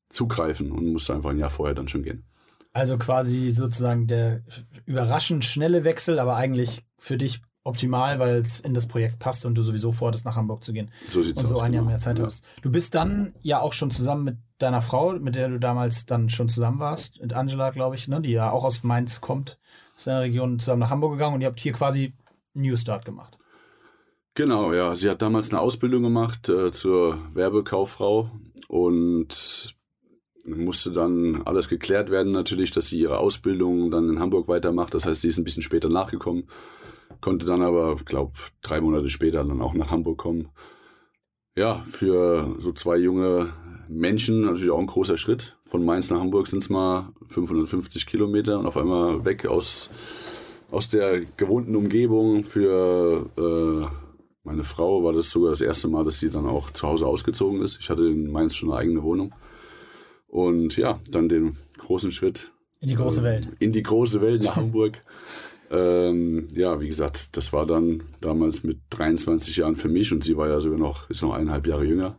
[0.09, 2.25] zugreifen und musste einfach ein Jahr vorher dann schon gehen.
[2.73, 4.43] Also quasi sozusagen der
[4.85, 9.55] überraschend schnelle Wechsel, aber eigentlich für dich optimal, weil es in das Projekt passt und
[9.55, 10.91] du sowieso vorhattest, nach Hamburg zu gehen.
[11.07, 11.91] So sieht's und so aus, ein Jahr genau.
[11.91, 12.25] mehr Zeit ja.
[12.25, 12.43] hast.
[12.61, 16.29] Du bist dann ja auch schon zusammen mit deiner Frau, mit der du damals dann
[16.29, 19.59] schon zusammen warst, mit Angela, glaube ich, ne, die ja auch aus Mainz kommt,
[19.95, 22.13] aus deiner Region, zusammen nach Hamburg gegangen und ihr habt hier quasi
[22.53, 23.37] New Start gemacht.
[24.35, 24.95] Genau, ja.
[24.95, 28.31] Sie hat damals eine Ausbildung gemacht äh, zur Werbekauffrau
[28.67, 29.75] und
[30.45, 34.93] musste dann alles geklärt werden natürlich, dass sie ihre Ausbildung dann in Hamburg weitermacht.
[34.93, 36.47] Das heißt, sie ist ein bisschen später nachgekommen,
[37.23, 40.49] konnte dann aber, glaube drei Monate später dann auch nach Hamburg kommen.
[41.55, 43.53] Ja, für so zwei junge
[43.87, 45.55] Menschen natürlich auch ein großer Schritt.
[45.63, 49.89] Von Mainz nach Hamburg sind es mal 550 Kilometer und auf einmal weg aus,
[50.69, 52.43] aus der gewohnten Umgebung.
[52.43, 53.87] Für äh,
[54.43, 57.61] meine Frau war das sogar das erste Mal, dass sie dann auch zu Hause ausgezogen
[57.61, 57.79] ist.
[57.79, 59.33] Ich hatte in Mainz schon eine eigene Wohnung.
[60.27, 62.51] Und ja, dann den großen Schritt.
[62.81, 63.49] In die große äh, Welt.
[63.59, 65.01] In die große Welt nach Hamburg.
[65.73, 70.37] Ähm, ja, wie gesagt, das war dann damals mit 23 Jahren für mich und sie
[70.37, 72.15] war ja sogar noch, ist noch eineinhalb Jahre jünger.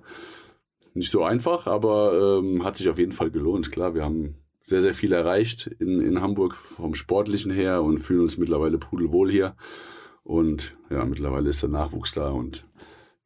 [0.92, 3.70] Nicht so einfach, aber ähm, hat sich auf jeden Fall gelohnt.
[3.70, 8.22] Klar, wir haben sehr, sehr viel erreicht in, in Hamburg vom Sportlichen her und fühlen
[8.22, 9.54] uns mittlerweile pudelwohl hier.
[10.24, 12.66] Und ja, mittlerweile ist der Nachwuchs da und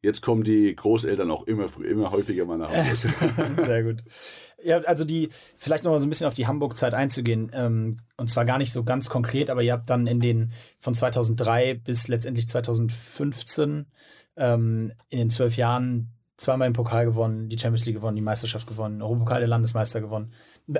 [0.01, 3.09] jetzt kommen die Großeltern auch immer, immer häufiger mal nach Hause.
[3.65, 4.03] sehr gut.
[4.63, 7.51] Ja, also die, vielleicht noch mal so ein bisschen auf die Hamburg-Zeit einzugehen.
[7.53, 10.93] Ähm, und zwar gar nicht so ganz konkret, aber ihr habt dann in den von
[10.93, 13.85] 2003 bis letztendlich 2015
[14.35, 18.67] ähm, in den zwölf Jahren zweimal den Pokal gewonnen, die Champions League gewonnen, die Meisterschaft
[18.67, 20.33] gewonnen, Europapokal der Landesmeister gewonnen.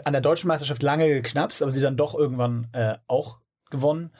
[0.05, 4.11] An der deutschen Meisterschaft lange geknapst, aber sie dann doch irgendwann äh, auch gewonnen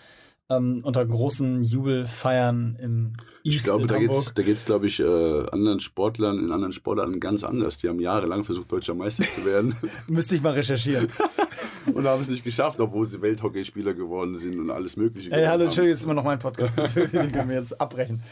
[0.49, 5.45] ähm, unter großen Jubelfeiern im East Ich glaube, da geht's, da geht's, glaube ich, äh,
[5.51, 7.77] anderen Sportlern, in anderen Sportarten ganz anders.
[7.77, 9.75] Die haben jahrelang versucht, deutscher Meister zu werden.
[10.07, 11.09] Müsste ich mal recherchieren.
[11.93, 15.31] und haben es nicht geschafft, obwohl sie Welthockeyspieler geworden sind und alles Mögliche.
[15.31, 16.95] Ey, hallo, Entschuldigung, ist immer noch mein Podcast.
[16.95, 18.23] Den können wir jetzt abbrechen.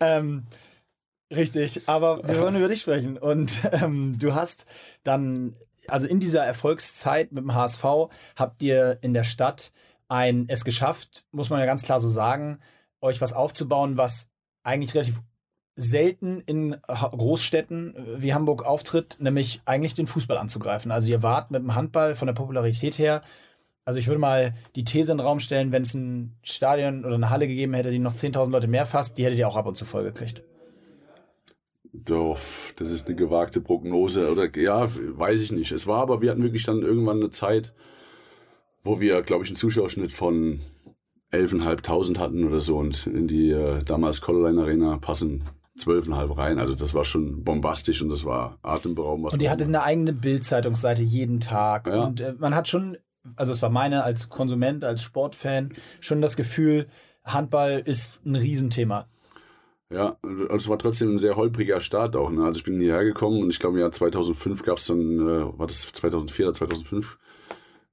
[0.00, 0.44] Ähm,
[1.30, 3.18] richtig, aber wir wollen über dich sprechen.
[3.18, 4.64] Und ähm, du hast
[5.02, 5.54] dann,
[5.86, 7.84] also in dieser Erfolgszeit mit dem HSV,
[8.36, 9.70] habt ihr in der Stadt
[10.08, 12.58] ein es geschafft, muss man ja ganz klar so sagen,
[13.00, 14.30] euch was aufzubauen, was
[14.62, 15.20] eigentlich relativ
[15.76, 20.90] selten in Großstädten äh, wie Hamburg auftritt, nämlich eigentlich den Fußball anzugreifen.
[20.90, 23.22] Also ihr wart mit dem Handball von der Popularität her,
[23.88, 27.14] also ich würde mal die These in den Raum stellen, wenn es ein Stadion oder
[27.14, 29.64] eine Halle gegeben hätte, die noch 10.000 Leute mehr fasst, die hättet ihr auch ab
[29.64, 30.42] und zu voll gekriegt.
[31.94, 32.38] Doch,
[32.76, 35.72] das ist eine gewagte Prognose oder ja, weiß ich nicht.
[35.72, 37.72] Es war aber, wir hatten wirklich dann irgendwann eine Zeit,
[38.88, 40.60] wo wir, glaube ich, einen Zuschauerschnitt von
[41.32, 45.44] 11.500 hatten oder so und in die äh, damals Colorline Arena passen
[45.78, 46.58] 12,5 rein.
[46.58, 49.32] Also das war schon bombastisch und das war atemberaubend.
[49.32, 52.02] und die hatte eine eigene Bildzeitungsseite jeden Tag ja.
[52.02, 52.96] und äh, man hat schon,
[53.36, 56.86] also es war meine als Konsument, als Sportfan, schon das Gefühl,
[57.24, 59.06] Handball ist ein Riesenthema.
[59.90, 62.30] Ja, also es war trotzdem ein sehr holpriger Start auch.
[62.30, 62.44] Ne?
[62.44, 65.58] Also ich bin hierher gekommen und ich glaube im Jahr 2005 gab es dann, äh,
[65.58, 67.18] war das 2004 oder 2005,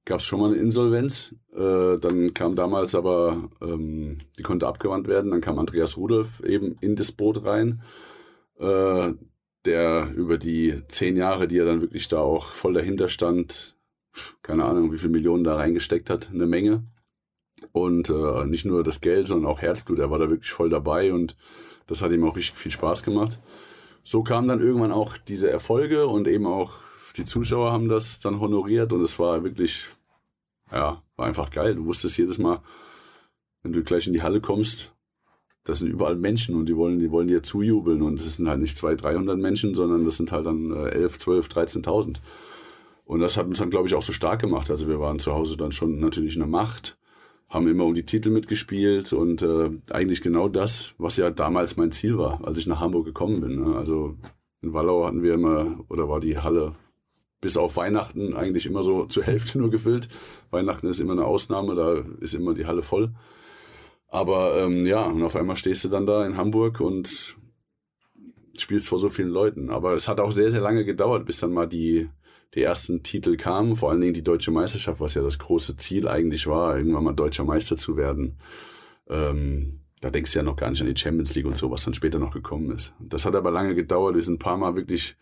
[0.06, 1.36] gab es schon mal eine Insolvenz.
[1.54, 5.32] Äh, dann kam damals aber, ähm, die konnte abgewandt werden.
[5.32, 7.82] Dann kam Andreas Rudolf eben in das Boot rein,
[8.60, 9.14] äh,
[9.66, 13.76] der über die zehn Jahre, die er dann wirklich da auch voll dahinter stand,
[14.44, 16.84] keine Ahnung, wie viele Millionen da reingesteckt hat, eine Menge.
[17.72, 20.00] Und äh, nicht nur das Geld, sondern auch Herzblut.
[20.00, 21.36] Er war da wirklich voll dabei und
[21.88, 23.40] das hat ihm auch richtig viel Spaß gemacht.
[24.04, 26.85] So kamen dann irgendwann auch diese Erfolge und eben auch
[27.18, 29.88] die Zuschauer haben das dann honoriert und es war wirklich,
[30.72, 31.76] ja, war einfach geil.
[31.76, 32.62] Du wusstest jedes Mal,
[33.64, 34.94] wenn du gleich in die Halle kommst,
[35.64, 38.62] das sind überall Menschen und die wollen, die wollen dir zujubeln und es sind halt
[38.62, 42.18] nicht 200, 300 Menschen, sondern das sind halt dann 11, 12, 13.000.
[43.04, 44.70] Und das hat uns dann, glaube ich, auch so stark gemacht.
[44.70, 46.98] Also wir waren zu Hause dann schon natürlich eine Macht.
[47.50, 51.92] haben immer um die Titel mitgespielt und äh, eigentlich genau das, was ja damals mein
[51.92, 53.64] Ziel war, als ich nach Hamburg gekommen bin.
[53.64, 53.76] Ne?
[53.76, 54.16] Also
[54.62, 56.76] in Wallau hatten wir immer, oder war die Halle
[57.46, 60.10] bis auf Weihnachten eigentlich immer so zur Hälfte nur gefüllt.
[60.50, 63.14] Weihnachten ist immer eine Ausnahme, da ist immer die Halle voll.
[64.08, 67.38] Aber ähm, ja, und auf einmal stehst du dann da in Hamburg und
[68.58, 69.70] spielst vor so vielen Leuten.
[69.70, 72.10] Aber es hat auch sehr, sehr lange gedauert, bis dann mal die,
[72.56, 73.76] die ersten Titel kamen.
[73.76, 77.14] Vor allen Dingen die deutsche Meisterschaft, was ja das große Ziel eigentlich war, irgendwann mal
[77.14, 78.40] deutscher Meister zu werden.
[79.08, 81.86] Ähm, da denkst du ja noch gar nicht an die Champions League und so, was
[81.86, 82.96] dann später noch gekommen ist.
[83.00, 84.16] Das hat aber lange gedauert.
[84.16, 85.16] Wir sind ein paar Mal wirklich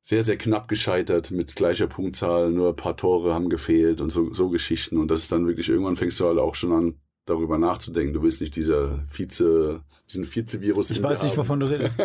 [0.00, 2.50] sehr, sehr knapp gescheitert mit gleicher Punktzahl.
[2.50, 4.98] Nur ein paar Tore haben gefehlt und so, so Geschichten.
[4.98, 6.94] Und das ist dann wirklich, irgendwann fängst du halt auch schon an,
[7.26, 8.14] darüber nachzudenken.
[8.14, 10.90] Du willst nicht dieser Vize, diesen Vize-Virus.
[10.90, 11.98] Ich weiß nicht, wovon du redest.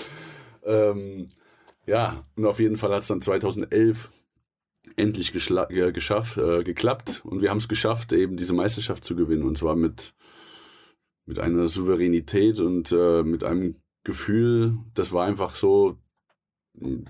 [0.64, 1.28] ähm,
[1.86, 4.10] ja, und auf jeden Fall hat es dann 2011
[4.96, 9.42] endlich äh, geschafft, äh, geklappt und wir haben es geschafft, eben diese Meisterschaft zu gewinnen
[9.42, 10.14] und zwar mit,
[11.26, 15.98] mit einer Souveränität und äh, mit einem Gefühl, das war einfach so,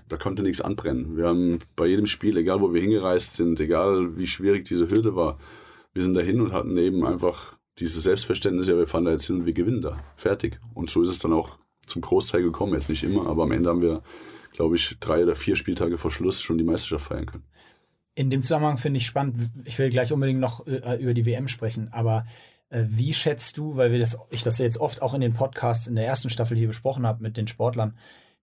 [0.07, 1.17] da konnte nichts anbrennen.
[1.17, 5.15] Wir haben bei jedem Spiel, egal wo wir hingereist sind, egal wie schwierig diese Hürde
[5.15, 5.37] war,
[5.93, 9.37] wir sind dahin und hatten eben einfach dieses Selbstverständnis, ja, wir fahren da jetzt hin
[9.37, 9.97] und wir gewinnen da.
[10.15, 10.59] Fertig.
[10.73, 12.73] Und so ist es dann auch zum Großteil gekommen.
[12.73, 14.01] Jetzt nicht immer, aber am Ende haben wir,
[14.53, 17.43] glaube ich, drei oder vier Spieltage vor Schluss schon die Meisterschaft feiern können.
[18.15, 21.47] In dem Zusammenhang finde ich spannend, ich will gleich unbedingt noch äh, über die WM
[21.47, 22.25] sprechen, aber
[22.69, 25.85] äh, wie schätzt du, weil wir das, ich das jetzt oft auch in den Podcasts
[25.85, 27.95] in der ersten Staffel hier besprochen habe mit den Sportlern,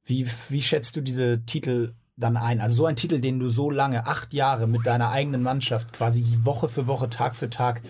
[0.04, 2.60] wie, wie schätzt du diese Titel dann ein?
[2.60, 6.24] Also so ein Titel, den du so lange, acht Jahre mit deiner eigenen Mannschaft quasi
[6.42, 7.82] Woche für Woche, Tag für Tag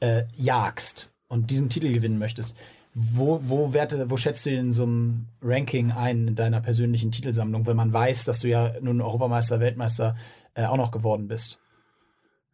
[0.00, 2.56] äh, jagst und diesen Titel gewinnen möchtest.
[2.92, 7.12] Wo, wo, werte, wo schätzt du den in so einem Ranking ein in deiner persönlichen
[7.12, 10.16] Titelsammlung, wenn man weiß, dass du ja nun Europameister, Weltmeister
[10.54, 11.60] äh, auch noch geworden bist?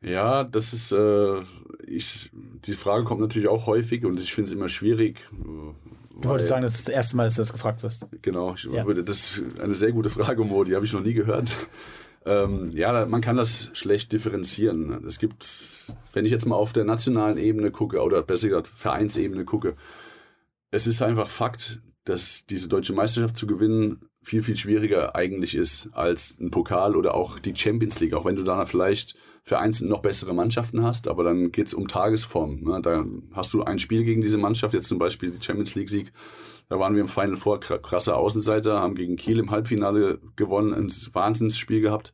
[0.02, 1.40] Ja, das ist, äh,
[1.86, 5.20] ich, die Frage kommt natürlich auch häufig und ich finde es immer schwierig,
[6.20, 8.06] Du wolltest sagen, das ist das erste Mal, dass du das gefragt wirst.
[8.22, 8.86] Genau, ich ja.
[8.86, 11.50] würde, das ist eine sehr gute Frage, Mo, die habe ich noch nie gehört.
[12.24, 15.04] Ähm, ja, man kann das schlecht differenzieren.
[15.06, 15.46] Es gibt,
[16.12, 19.76] wenn ich jetzt mal auf der nationalen Ebene gucke, oder besser gesagt Vereinsebene gucke,
[20.72, 25.88] es ist einfach Fakt, dass diese deutsche Meisterschaft zu gewinnen viel, viel schwieriger eigentlich ist
[25.92, 28.14] als ein Pokal oder auch die Champions League.
[28.14, 29.14] Auch wenn du da vielleicht
[29.46, 32.64] vereinzelt noch bessere Mannschaften hast, aber dann geht es um Tagesform.
[32.64, 32.80] Ne?
[32.82, 36.12] Da hast du ein Spiel gegen diese Mannschaft, jetzt zum Beispiel die Champions League-Sieg.
[36.68, 40.88] Da waren wir im Final Four krasse Außenseiter, haben gegen Kiel im Halbfinale gewonnen, ein
[41.12, 42.12] Wahnsinnsspiel gehabt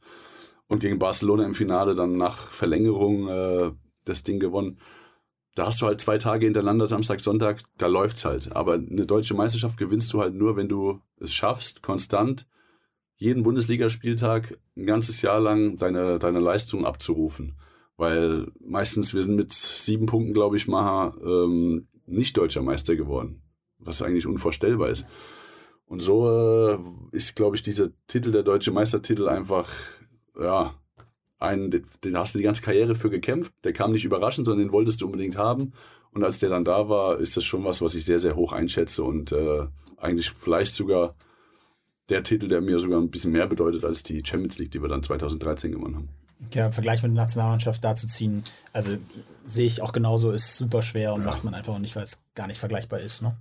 [0.69, 3.71] und gegen Barcelona im Finale dann nach Verlängerung äh,
[4.05, 4.79] das Ding gewonnen
[5.55, 8.55] da hast du halt zwei Tage hintereinander, Samstag, Sonntag, da läuft's halt.
[8.57, 12.47] Aber eine deutsche Meisterschaft gewinnst du halt nur, wenn du es schaffst, konstant
[13.23, 17.55] jeden Bundesligaspieltag ein ganzes Jahr lang deine, deine Leistung abzurufen.
[17.97, 23.43] Weil meistens, wir sind mit sieben Punkten, glaube ich, mal ähm, nicht deutscher Meister geworden.
[23.79, 25.07] Was eigentlich unvorstellbar ist.
[25.85, 26.79] Und so äh,
[27.13, 29.73] ist, glaube ich, dieser Titel, der deutsche Meistertitel, einfach,
[30.41, 30.75] ja,
[31.39, 33.53] einen, den hast du die ganze Karriere für gekämpft.
[33.63, 35.73] Der kam nicht überraschend, sondern den wolltest du unbedingt haben.
[36.13, 38.53] Und als der dann da war, ist das schon was, was ich sehr, sehr hoch
[38.53, 41.15] einschätze und äh, eigentlich vielleicht sogar
[42.13, 44.89] der Titel, der mir sogar ein bisschen mehr bedeutet als die Champions League, die wir
[44.89, 46.09] dann 2013 gewonnen haben.
[46.53, 48.97] Ja, im Vergleich mit der Nationalmannschaft da zu ziehen, also
[49.47, 51.27] sehe ich auch genauso, ist super schwer und ja.
[51.27, 53.23] macht man einfach auch nicht, weil es gar nicht vergleichbar ist.
[53.23, 53.37] Ne?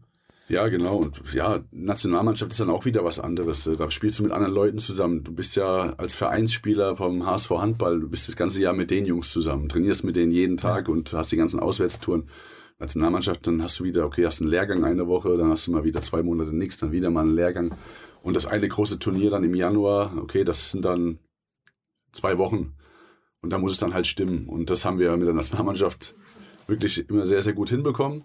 [0.47, 0.97] Ja, genau.
[0.97, 3.69] Und ja, Nationalmannschaft ist dann auch wieder was anderes.
[3.77, 5.23] Da spielst du mit anderen Leuten zusammen.
[5.23, 9.05] Du bist ja als Vereinsspieler vom HSV Handball, du bist das ganze Jahr mit den
[9.05, 10.93] Jungs zusammen, trainierst mit denen jeden Tag ja.
[10.93, 12.27] und hast die ganzen Auswärtstouren.
[12.79, 15.83] Nationalmannschaft, dann hast du wieder, okay, hast einen Lehrgang eine Woche, dann hast du mal
[15.83, 17.75] wieder zwei Monate nichts, dann wieder mal einen Lehrgang.
[18.21, 21.19] Und das eine große Turnier dann im Januar, okay, das sind dann
[22.11, 22.75] zwei Wochen.
[23.41, 24.47] Und da muss es dann halt stimmen.
[24.47, 26.13] Und das haben wir mit der Nationalmannschaft
[26.67, 28.23] wirklich immer sehr, sehr gut hinbekommen.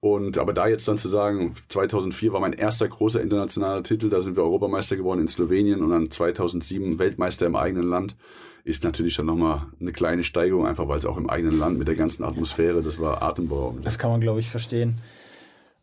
[0.00, 4.18] Und aber da jetzt dann zu sagen, 2004 war mein erster großer internationaler Titel, da
[4.18, 8.16] sind wir Europameister geworden in Slowenien und dann 2007 Weltmeister im eigenen Land,
[8.64, 11.86] ist natürlich dann nochmal eine kleine Steigerung, einfach weil es auch im eigenen Land mit
[11.86, 13.86] der ganzen Atmosphäre, das war atemberaubend.
[13.86, 14.98] Das kann man, glaube ich, verstehen.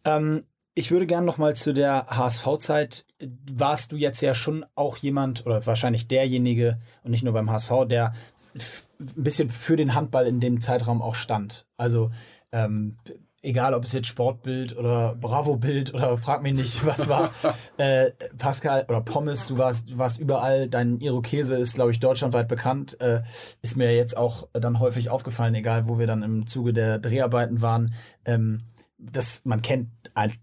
[0.03, 0.43] Ähm,
[0.75, 3.05] ich würde gerne nochmal zu der HSV-Zeit.
[3.51, 7.71] Warst du jetzt ja schon auch jemand oder wahrscheinlich derjenige und nicht nur beim HSV,
[7.89, 8.13] der
[8.55, 11.65] ein bisschen für den Handball in dem Zeitraum auch stand.
[11.77, 12.11] Also
[12.51, 12.97] ähm,
[13.41, 17.31] egal ob es jetzt Sportbild oder Bravo-Bild oder frag mich nicht, was war.
[17.77, 22.47] äh, Pascal oder Pommes, du warst, du warst überall, dein Irokese ist, glaube ich, deutschlandweit
[22.47, 22.99] bekannt.
[22.99, 23.21] Äh,
[23.61, 27.61] ist mir jetzt auch dann häufig aufgefallen, egal wo wir dann im Zuge der Dreharbeiten
[27.61, 27.93] waren.
[28.25, 28.63] Ähm,
[28.99, 29.89] das, man kennt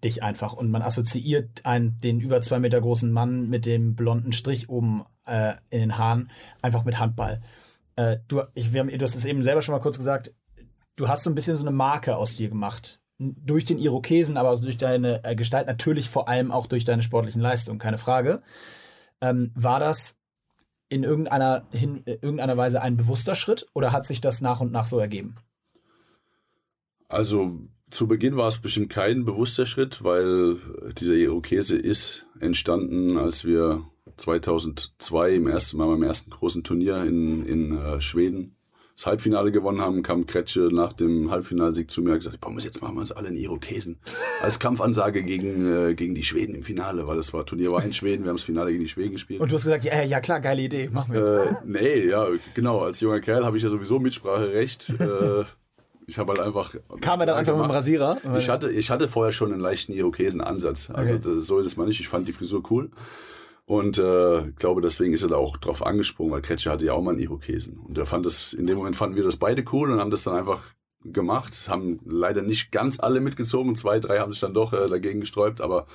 [0.02, 4.32] dich einfach und man assoziiert einen, den über zwei Meter großen Mann mit dem blonden
[4.32, 6.30] Strich oben äh, in den Haaren
[6.62, 7.42] einfach mit Handball.
[7.96, 10.34] Äh, du, ich, wir haben, du hast es eben selber schon mal kurz gesagt,
[10.96, 13.00] du hast so ein bisschen so eine Marke aus dir gemacht.
[13.18, 17.40] Durch den Irokesen, aber durch deine äh, Gestalt, natürlich vor allem auch durch deine sportlichen
[17.40, 18.42] Leistungen, keine Frage.
[19.20, 20.18] Ähm, war das
[20.88, 24.72] in irgendeiner, hin, äh, irgendeiner Weise ein bewusster Schritt oder hat sich das nach und
[24.72, 25.36] nach so ergeben?
[27.08, 30.56] Also zu Beginn war es bestimmt kein bewusster Schritt, weil
[30.98, 33.84] dieser Irokese ist entstanden, als wir
[34.16, 38.56] 2002 im ersten Mal beim ersten großen Turnier in, in äh, Schweden
[38.96, 42.80] das Halbfinale gewonnen haben, kam Kretsche nach dem Halbfinalsieg zu mir und gesagt, Pommes, jetzt
[42.80, 43.98] machen wir uns alle in Irokesen.
[44.40, 47.92] Als Kampfansage gegen, äh, gegen die Schweden im Finale, weil das war Turnier war in
[47.92, 49.40] Schweden, wir haben das Finale gegen die Schweden gespielt.
[49.40, 51.42] Und du hast gesagt, ja, ja klar, geile Idee, machen wir.
[51.42, 54.88] Äh, nee, ja, genau, als junger Kerl habe ich ja sowieso Mitspracherecht.
[54.98, 55.44] äh,
[56.06, 56.74] ich habe halt einfach.
[57.00, 57.68] Kam er dann einfach gemacht.
[57.68, 58.36] mit dem Rasierer?
[58.36, 60.90] Ich hatte, ich hatte vorher schon einen leichten Irokesen-Ansatz.
[60.90, 61.22] Also okay.
[61.22, 62.00] das, so ist es mal nicht.
[62.00, 62.90] Ich fand die Frisur cool.
[63.64, 67.02] Und äh, glaube, deswegen ist er da auch drauf angesprungen, weil Kretscher hatte ja auch
[67.02, 67.80] mal einen Irokesen.
[67.80, 70.22] Und er fand das, in dem Moment fanden wir das beide cool und haben das
[70.22, 70.62] dann einfach
[71.02, 71.52] gemacht.
[71.68, 73.74] Haben leider nicht ganz alle mitgezogen.
[73.74, 75.86] Zwei, drei haben sich dann doch äh, dagegen gesträubt, aber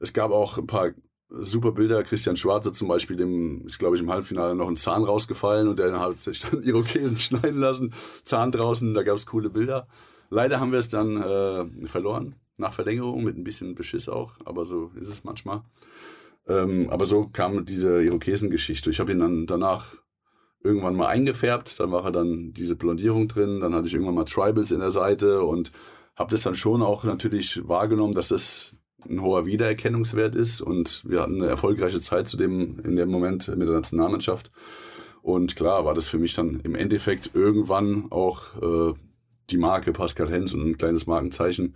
[0.00, 0.90] es gab auch ein paar
[1.30, 2.02] super Bilder.
[2.02, 5.78] Christian Schwarzer zum Beispiel, dem ist, glaube ich, im Halbfinale noch ein Zahn rausgefallen und
[5.78, 7.92] der hat sich dann Irokesen schneiden lassen.
[8.24, 9.86] Zahn draußen, da gab es coole Bilder.
[10.30, 14.64] Leider haben wir es dann äh, verloren, nach Verlängerung, mit ein bisschen Beschiss auch, aber
[14.64, 15.62] so ist es manchmal.
[16.46, 18.90] Ähm, aber so kam diese Irokesen-Geschichte.
[18.90, 19.94] Ich habe ihn dann danach
[20.62, 24.24] irgendwann mal eingefärbt, dann war er dann diese Blondierung drin, dann hatte ich irgendwann mal
[24.24, 25.72] Tribals in der Seite und
[26.16, 28.74] habe das dann schon auch natürlich wahrgenommen, dass das
[29.08, 33.48] ein hoher Wiedererkennungswert ist und wir hatten eine erfolgreiche Zeit zu dem, in dem Moment
[33.48, 34.50] mit der Nationalmannschaft.
[35.22, 38.94] Und klar war das für mich dann im Endeffekt irgendwann auch äh,
[39.50, 41.74] die Marke Pascal Hens und ein kleines Markenzeichen,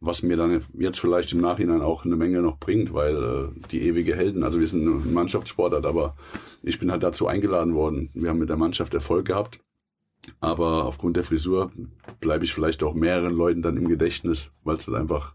[0.00, 3.82] was mir dann jetzt vielleicht im Nachhinein auch eine Menge noch bringt, weil äh, die
[3.82, 6.16] ewige Helden, also wir sind ein Mannschaftssportart, aber
[6.62, 8.10] ich bin halt dazu eingeladen worden.
[8.14, 9.60] Wir haben mit der Mannschaft Erfolg gehabt,
[10.40, 11.70] aber aufgrund der Frisur
[12.20, 15.34] bleibe ich vielleicht auch mehreren Leuten dann im Gedächtnis, weil es halt einfach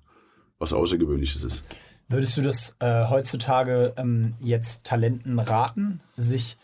[0.60, 1.64] was Außergewöhnliches ist.
[2.10, 6.58] Würdest du das äh, heutzutage ähm, jetzt Talenten raten, sich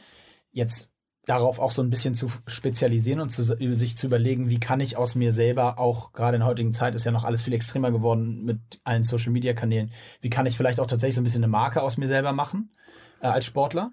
[0.51, 0.89] jetzt
[1.25, 4.97] darauf auch so ein bisschen zu spezialisieren und zu, sich zu überlegen, wie kann ich
[4.97, 7.91] aus mir selber, auch gerade in der heutigen Zeit ist ja noch alles viel extremer
[7.91, 11.82] geworden mit allen Social-Media-Kanälen, wie kann ich vielleicht auch tatsächlich so ein bisschen eine Marke
[11.82, 12.71] aus mir selber machen
[13.21, 13.91] äh, als Sportler?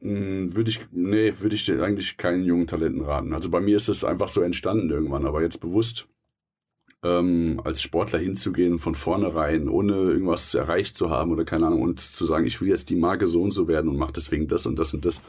[0.00, 3.32] Hm, würde ich, nee, würde ich eigentlich keinen jungen Talenten raten.
[3.32, 6.08] Also bei mir ist das einfach so entstanden irgendwann, aber jetzt bewusst
[7.04, 12.00] ähm, als Sportler hinzugehen von vornherein, ohne irgendwas erreicht zu haben oder keine Ahnung und
[12.00, 14.66] zu sagen, ich will jetzt die Marke so und so werden und mache deswegen das
[14.66, 15.22] und das und das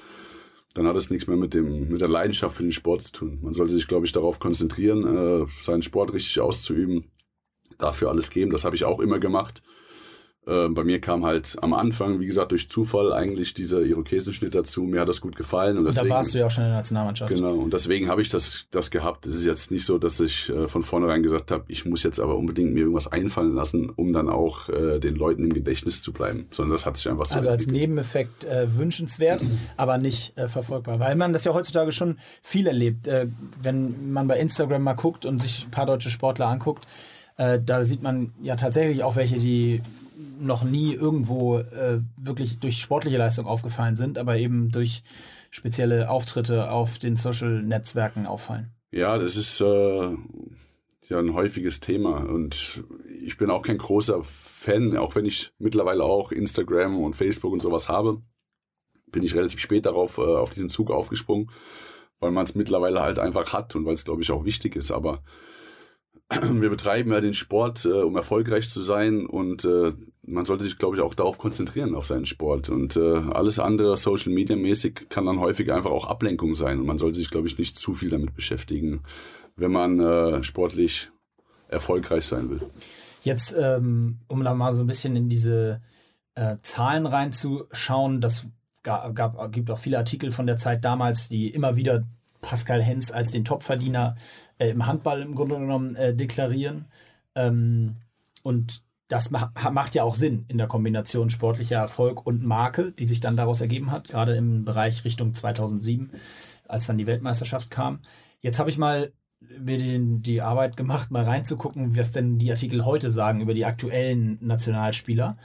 [0.76, 3.40] dann hat es nichts mehr mit, dem, mit der Leidenschaft für den Sport zu tun.
[3.42, 7.06] Man sollte sich, glaube ich, darauf konzentrieren, äh, seinen Sport richtig auszuüben,
[7.78, 8.52] dafür alles geben.
[8.52, 9.64] Das habe ich auch immer gemacht.
[10.48, 14.84] Äh, bei mir kam halt am Anfang, wie gesagt, durch Zufall eigentlich dieser Irokesenschnitt dazu.
[14.84, 15.78] Mir hat das gut gefallen.
[15.78, 17.34] Und, deswegen, da warst du ja auch schon in der Nationalmannschaft.
[17.34, 19.26] Genau, und deswegen habe ich das, das gehabt.
[19.26, 22.20] Es ist jetzt nicht so, dass ich äh, von vornherein gesagt habe, ich muss jetzt
[22.20, 26.14] aber unbedingt mir irgendwas einfallen lassen, um dann auch äh, den Leuten im Gedächtnis zu
[26.14, 26.46] bleiben.
[26.52, 29.42] Sondern das hat sich einfach so Also als Nebeneffekt äh, wünschenswert,
[29.78, 31.00] aber nicht äh, verfolgbar.
[31.00, 33.10] Weil man das ja heutzutage schon viel erlebt.
[33.62, 36.86] Wenn man bei Instagram mal guckt und sich ein paar deutsche Sportler anguckt,
[37.38, 39.82] da sieht man ja tatsächlich auch welche, die
[40.40, 45.04] noch nie irgendwo äh, wirklich durch sportliche Leistung aufgefallen sind, aber eben durch
[45.52, 48.74] spezielle Auftritte auf den Social-Netzwerken auffallen.
[48.92, 50.16] Ja, das ist äh,
[51.10, 52.84] ja ein häufiges Thema und
[53.22, 57.62] ich bin auch kein großer Fan, auch wenn ich mittlerweile auch Instagram und Facebook und
[57.62, 58.22] sowas habe,
[59.12, 61.52] bin ich relativ spät darauf äh, auf diesen Zug aufgesprungen,
[62.20, 64.92] weil man es mittlerweile halt einfach hat und weil es glaube ich auch wichtig ist,
[64.92, 65.24] aber
[66.42, 70.78] wir betreiben ja den Sport, äh, um erfolgreich zu sein und äh, man sollte sich,
[70.78, 72.70] glaube ich, auch darauf konzentrieren, auf seinen Sport.
[72.70, 76.88] Und äh, alles andere Social Media mäßig kann dann häufig einfach auch Ablenkung sein und
[76.88, 79.02] man sollte sich, glaube ich, nicht zu viel damit beschäftigen,
[79.56, 81.12] wenn man äh, sportlich
[81.68, 82.62] erfolgreich sein will.
[83.22, 85.82] Jetzt, ähm, um da mal so ein bisschen in diese
[86.36, 88.48] äh, Zahlen reinzuschauen, das
[88.84, 92.04] gab, gab, gibt auch viele Artikel von der Zeit damals, die immer wieder
[92.42, 94.16] Pascal Hens als den Topverdiener
[94.58, 96.86] äh, im Handball im Grunde genommen äh, deklarieren.
[97.36, 97.98] Ähm,
[98.44, 103.06] und das ma macht ja auch Sinn in der Kombination sportlicher Erfolg und Marke, die
[103.06, 106.12] sich dann daraus ergeben hat, gerade im Bereich Richtung 2007,
[106.68, 108.00] als dann die Weltmeisterschaft kam.
[108.42, 109.12] Jetzt habe ich mal
[109.60, 113.66] mir den, die Arbeit gemacht, mal reinzugucken, was denn die Artikel heute sagen über die
[113.66, 115.38] aktuellen Nationalspieler.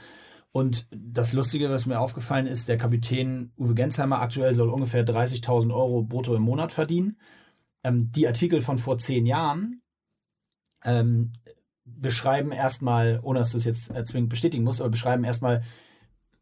[0.51, 5.73] Und das Lustige, was mir aufgefallen ist, der Kapitän Uwe Gensheimer aktuell soll ungefähr 30.000
[5.73, 7.17] Euro brutto im Monat verdienen.
[7.83, 9.81] Ähm, die Artikel von vor zehn Jahren
[10.83, 11.33] ähm,
[11.83, 15.63] beschreiben erstmal, ohne dass du es jetzt äh, zwingend bestätigen musst, aber beschreiben erstmal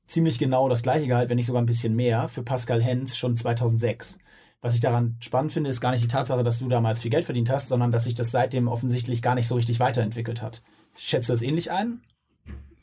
[0.05, 3.35] ziemlich genau das gleiche Gehalt, wenn nicht sogar ein bisschen mehr, für Pascal Hens schon
[3.35, 4.17] 2006.
[4.61, 7.25] was ich daran spannend finde, ist gar nicht die Tatsache, dass du damals viel Geld
[7.25, 10.61] verdient hast, sondern dass sich das seitdem offensichtlich gar nicht so richtig weiterentwickelt hat.
[10.97, 12.01] Schätzt du das ähnlich ein?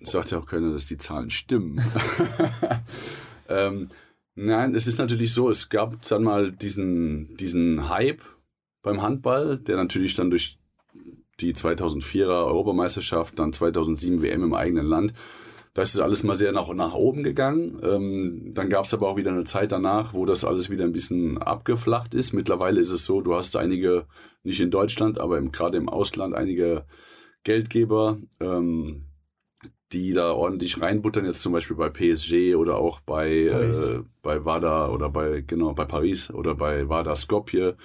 [0.01, 1.83] Sagt ja auch keiner, dass die Zahlen stimmen.
[3.49, 3.89] ähm,
[4.35, 8.23] nein, es ist natürlich so, es gab dann mal diesen, diesen Hype
[8.87, 10.59] beim Handball, der natürlich dann durch
[11.41, 15.13] die 2004er Europameisterschaft, dann 2007 WM im eigenen Land,
[15.75, 17.81] da ist es alles mal sehr nach, nach oben gegangen.
[17.83, 20.93] Ähm, dann gab es aber auch wieder eine Zeit danach, wo das alles wieder ein
[20.93, 22.33] bisschen abgeflacht ist.
[22.33, 24.07] Mittlerweile ist es so, du hast einige,
[24.45, 26.85] nicht in Deutschland, aber gerade im Ausland, einige
[27.43, 29.07] Geldgeber, ähm,
[29.93, 34.91] die da ordentlich reinbuttern, jetzt zum Beispiel bei PSG oder auch bei, äh, bei WADA
[34.91, 37.77] oder bei, genau, bei Paris oder bei WADA Skopje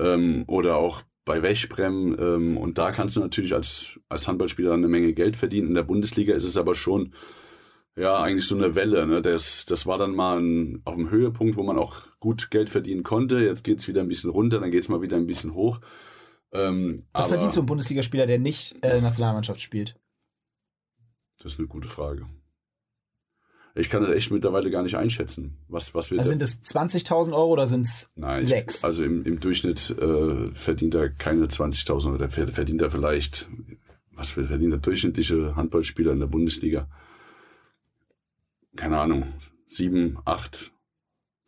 [0.00, 2.16] ähm, oder auch bei Wechbrem.
[2.18, 5.68] Ähm, und da kannst du natürlich als, als Handballspieler eine Menge Geld verdienen.
[5.68, 7.14] In der Bundesliga ist es aber schon
[7.96, 9.06] ja eigentlich so eine Welle.
[9.06, 9.22] Ne?
[9.22, 13.02] Das, das war dann mal ein, auf dem Höhepunkt, wo man auch gut Geld verdienen
[13.02, 13.40] konnte.
[13.40, 15.80] Jetzt geht es wieder ein bisschen runter, dann geht es mal wieder ein bisschen hoch.
[16.52, 19.96] Ähm, Was verdient so ein Bundesligaspieler, der nicht äh, Nationalmannschaft spielt?
[21.38, 22.26] Das ist eine gute Frage.
[23.74, 25.56] Ich kann das echt mittlerweile gar nicht einschätzen.
[25.68, 28.10] Was, was wir also sind es 20.000 Euro oder sind es
[28.42, 28.84] sechs?
[28.84, 33.48] Also im, im Durchschnitt äh, verdient er keine 20.000 oder verdient er vielleicht,
[34.12, 36.88] was verdient der durchschnittliche Handballspieler in der Bundesliga?
[38.76, 39.24] Keine Ahnung,
[39.66, 40.72] sieben, acht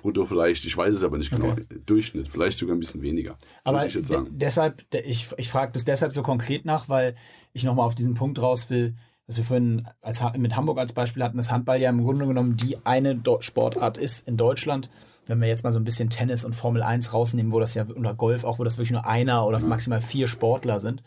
[0.02, 1.52] brutto vielleicht, ich weiß es aber nicht genau.
[1.52, 1.64] Okay.
[1.86, 3.38] Durchschnitt, vielleicht sogar ein bisschen weniger.
[3.64, 3.96] Aber ich
[4.30, 7.14] deshalb, ich, ich frage das deshalb so konkret nach, weil
[7.52, 8.96] ich nochmal auf diesen Punkt raus will,
[9.26, 12.56] was wir vorhin als, mit Hamburg als Beispiel hatten, dass Handball ja im Grunde genommen
[12.56, 14.90] die eine Sportart ist in Deutschland.
[15.26, 17.86] Wenn wir jetzt mal so ein bisschen Tennis und Formel 1 rausnehmen, wo das ja,
[17.86, 21.02] oder Golf auch, wo das wirklich nur einer oder maximal vier Sportler sind,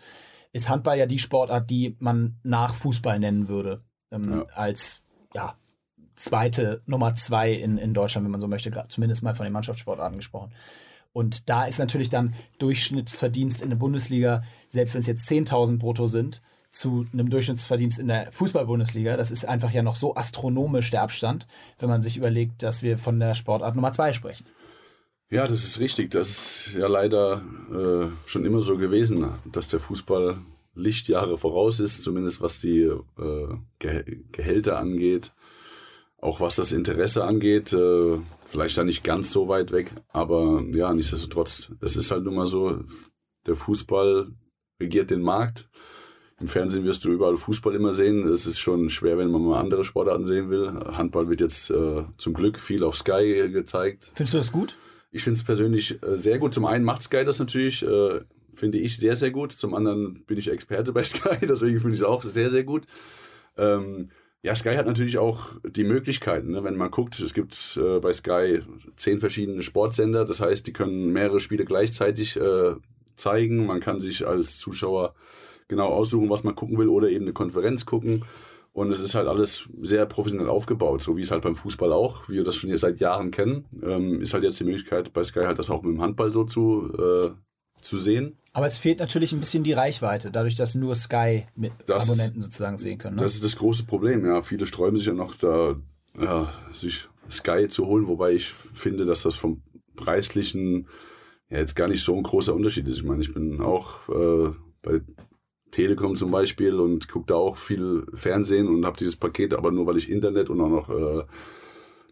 [0.54, 3.84] ist Handball ja die Sportart, die man nach Fußball nennen würde.
[4.12, 4.46] Ähm, ja.
[4.56, 5.02] Als,
[5.34, 5.56] ja,
[6.16, 10.18] zweite, Nummer zwei in, in Deutschland, wenn man so möchte, zumindest mal von den Mannschaftssportarten
[10.18, 10.54] gesprochen.
[11.12, 16.08] Und da ist natürlich dann Durchschnittsverdienst in der Bundesliga, selbst wenn es jetzt 10.000 brutto
[16.08, 16.42] sind,
[16.76, 19.16] zu einem Durchschnittsverdienst in der Fußball-Bundesliga.
[19.16, 21.48] Das ist einfach ja noch so astronomisch der Abstand,
[21.80, 24.46] wenn man sich überlegt, dass wir von der Sportart Nummer zwei sprechen.
[25.30, 26.12] Ja, das ist richtig.
[26.12, 30.38] Das ist ja leider äh, schon immer so gewesen, dass der Fußball
[30.76, 33.48] Lichtjahre voraus ist, zumindest was die äh,
[33.80, 35.34] Ge Gehälter angeht.
[36.18, 38.18] Auch was das Interesse angeht, äh,
[38.48, 42.46] vielleicht da nicht ganz so weit weg, aber ja, nichtsdestotrotz, es ist halt nun mal
[42.46, 42.84] so,
[43.46, 44.32] der Fußball
[44.80, 45.70] regiert den Markt
[46.46, 48.28] im Fernsehen wirst du überall Fußball immer sehen.
[48.28, 50.72] Es ist schon schwer, wenn man mal andere Sportarten sehen will.
[50.92, 54.12] Handball wird jetzt äh, zum Glück viel auf Sky gezeigt.
[54.14, 54.78] Findest du das gut?
[55.12, 56.54] Ich finde es persönlich äh, sehr gut.
[56.54, 58.20] Zum einen macht Sky das natürlich, äh,
[58.54, 59.54] finde ich, sehr, sehr gut.
[59.54, 62.84] Zum anderen bin ich Experte bei Sky, deswegen finde ich es auch sehr, sehr gut.
[63.58, 64.12] Ähm,
[64.44, 66.52] ja, Sky hat natürlich auch die Möglichkeiten.
[66.52, 66.64] Ne?
[66.64, 68.60] Wenn man guckt, es gibt äh, bei Sky
[68.98, 70.26] zehn verschiedene Sportsender.
[70.26, 72.76] Das heißt, die können mehrere Spiele gleichzeitig äh,
[73.16, 73.66] zeigen.
[73.66, 75.16] Man kann sich als Zuschauer
[75.68, 78.24] genau aussuchen, was man gucken will oder eben eine Konferenz gucken.
[78.74, 82.28] Und es ist halt alles sehr professionell aufgebaut, so wie es halt beim Fußball auch,
[82.28, 83.66] wie wir das schon seit Jahren kennen.
[83.82, 86.44] Ähm, ist halt jetzt die Möglichkeit bei Sky halt das auch mit dem Handball so
[86.44, 87.30] zu, äh,
[87.82, 88.38] zu sehen.
[88.52, 92.40] Aber es fehlt natürlich ein bisschen die Reichweite, dadurch, dass nur Sky mit das Abonnenten
[92.40, 93.16] ist, sozusagen sehen können.
[93.16, 93.22] Ne?
[93.22, 94.42] Das ist das große Problem, ja.
[94.42, 95.78] Viele sträuben sich ja noch da,
[96.20, 99.62] ja, sich Sky zu holen, wobei ich finde, dass das vom
[99.96, 100.88] preislichen
[101.50, 102.98] ja jetzt gar nicht so ein großer Unterschied ist.
[102.98, 105.02] Ich meine, ich bin auch äh, bei
[105.72, 109.86] Telekom zum Beispiel und gucke da auch viel Fernsehen und habe dieses Paket, aber nur
[109.88, 111.24] weil ich Internet und auch noch äh,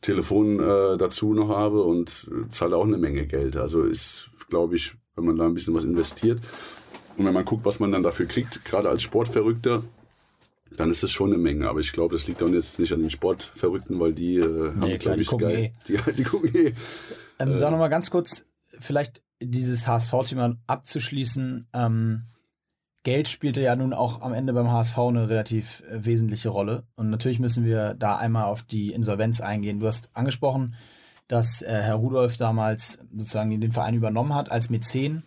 [0.01, 3.55] Telefon äh, dazu noch habe und äh, zahle auch eine Menge Geld.
[3.55, 6.41] Also ist, glaube ich, wenn man da ein bisschen was investiert
[7.17, 9.83] und wenn man guckt, was man dann dafür kriegt, gerade als Sportverrückter,
[10.75, 11.69] dann ist es schon eine Menge.
[11.69, 14.93] Aber ich glaube, das liegt dann jetzt nicht an den Sportverrückten, weil die äh, nee,
[14.93, 15.73] haben, glaube ich, gucken eh.
[15.87, 16.73] Die, die gucken eh.
[17.39, 18.45] Ähm, sag nochmal ganz kurz,
[18.79, 21.67] vielleicht dieses HSV-Thema abzuschließen.
[21.73, 22.23] Ähm,
[23.03, 26.83] Geld spielte ja nun auch am Ende beim HSV eine relativ äh, wesentliche Rolle.
[26.95, 29.79] Und natürlich müssen wir da einmal auf die Insolvenz eingehen.
[29.79, 30.75] Du hast angesprochen,
[31.27, 35.23] dass äh, Herr Rudolf damals sozusagen den Verein übernommen hat als Mäzen.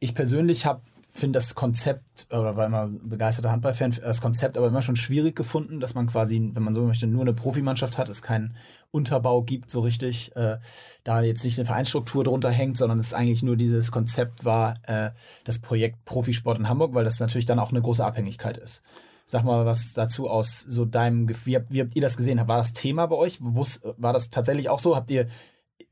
[0.00, 0.80] Ich persönlich habe
[1.18, 5.80] finde das Konzept, oder war immer begeisterter Handballfan, das Konzept aber immer schon schwierig gefunden,
[5.80, 8.56] dass man quasi, wenn man so möchte, nur eine Profimannschaft hat, es keinen
[8.90, 10.58] Unterbau gibt so richtig, äh,
[11.04, 15.10] da jetzt nicht eine Vereinsstruktur drunter hängt, sondern es eigentlich nur dieses Konzept war, äh,
[15.44, 18.82] das Projekt Profisport in Hamburg, weil das natürlich dann auch eine große Abhängigkeit ist.
[19.26, 21.66] Sag mal was dazu aus so deinem Gefühl.
[21.68, 22.48] Wie, wie habt ihr das gesehen?
[22.48, 23.38] War das Thema bei euch?
[23.40, 24.96] War das tatsächlich auch so?
[24.96, 25.26] Habt ihr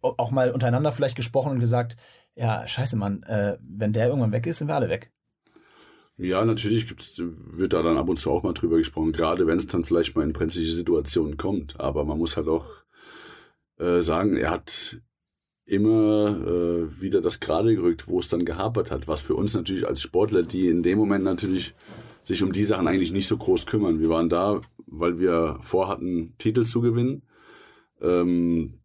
[0.01, 1.97] auch mal untereinander vielleicht gesprochen und gesagt,
[2.35, 5.13] ja, scheiße, Mann, äh, wenn der irgendwann weg ist, sind wir alle weg.
[6.19, 9.59] Ja, natürlich gibt's, wird da dann ab und zu auch mal drüber gesprochen, gerade wenn
[9.59, 11.79] es dann vielleicht mal in brenzliche Situationen kommt.
[11.79, 12.67] Aber man muss halt auch
[13.79, 14.99] äh, sagen, er hat
[15.67, 19.09] immer äh, wieder das gerade gerückt, wo es dann gehapert hat.
[19.09, 21.75] Was für uns natürlich als Sportler, die in dem Moment natürlich
[22.23, 24.01] sich um die Sachen eigentlich nicht so groß kümmern.
[24.01, 27.23] Wir waren da, weil wir vorhatten, Titel zu gewinnen.
[28.01, 28.81] Ähm,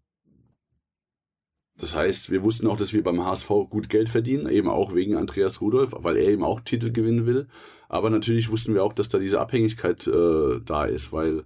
[1.82, 5.18] das heißt, wir wussten auch, dass wir beim HSV gut Geld verdienen, eben auch wegen
[5.18, 7.48] Andreas Rudolph, weil er eben auch Titel gewinnen will.
[7.90, 11.44] Aber natürlich wussten wir auch, dass da diese Abhängigkeit äh, da ist, weil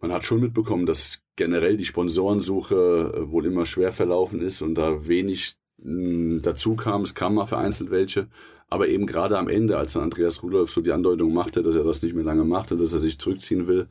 [0.00, 2.74] man hat schon mitbekommen, dass generell die Sponsorensuche
[3.14, 7.02] äh, wohl immer schwer verlaufen ist und da wenig mh, dazu kam.
[7.02, 8.28] Es kam mal vereinzelt welche.
[8.70, 11.84] Aber eben gerade am Ende, als dann Andreas Rudolph so die Andeutung machte, dass er
[11.84, 13.88] das nicht mehr lange macht und dass er sich zurückziehen will,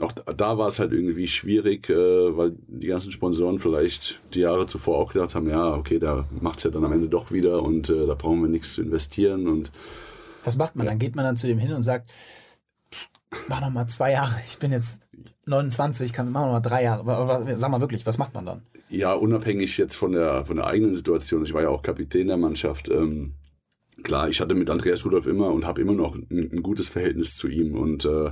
[0.00, 4.66] auch da, war es halt irgendwie schwierig, äh, weil die ganzen Sponsoren vielleicht die Jahre
[4.66, 7.62] zuvor auch gedacht haben, ja, okay, da macht es ja dann am Ende doch wieder
[7.62, 9.48] und äh, da brauchen wir nichts zu investieren.
[9.48, 9.72] Und
[10.44, 10.86] was macht man?
[10.86, 12.08] Dann geht man dann zu dem hin und sagt,
[13.48, 14.36] mach noch mal zwei Jahre.
[14.46, 15.08] Ich bin jetzt
[15.46, 17.10] 29, kann mach noch mal drei Jahre.
[17.10, 18.62] Aber, sag mal wirklich, was macht man dann?
[18.88, 21.44] Ja, unabhängig jetzt von der von der eigenen Situation.
[21.44, 22.88] Ich war ja auch Kapitän der Mannschaft.
[22.88, 23.34] Ähm,
[24.02, 27.36] klar, ich hatte mit Andreas Rudolph immer und habe immer noch ein, ein, gutes Verhältnis
[27.36, 28.30] zu ihm und äh,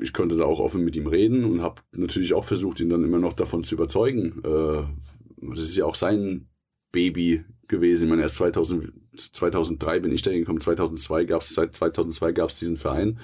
[0.00, 3.04] ich konnte da auch offen mit ihm reden und habe natürlich auch versucht, ihn dann
[3.04, 4.42] immer noch davon zu überzeugen.
[4.44, 4.82] Äh,
[5.48, 6.48] das ist ja auch sein
[6.92, 8.04] Baby gewesen.
[8.04, 10.60] Ich meine, erst 2000, 2003 bin ich da hingekommen.
[10.60, 13.18] 2002 gab es seit 2002 gab es diesen Verein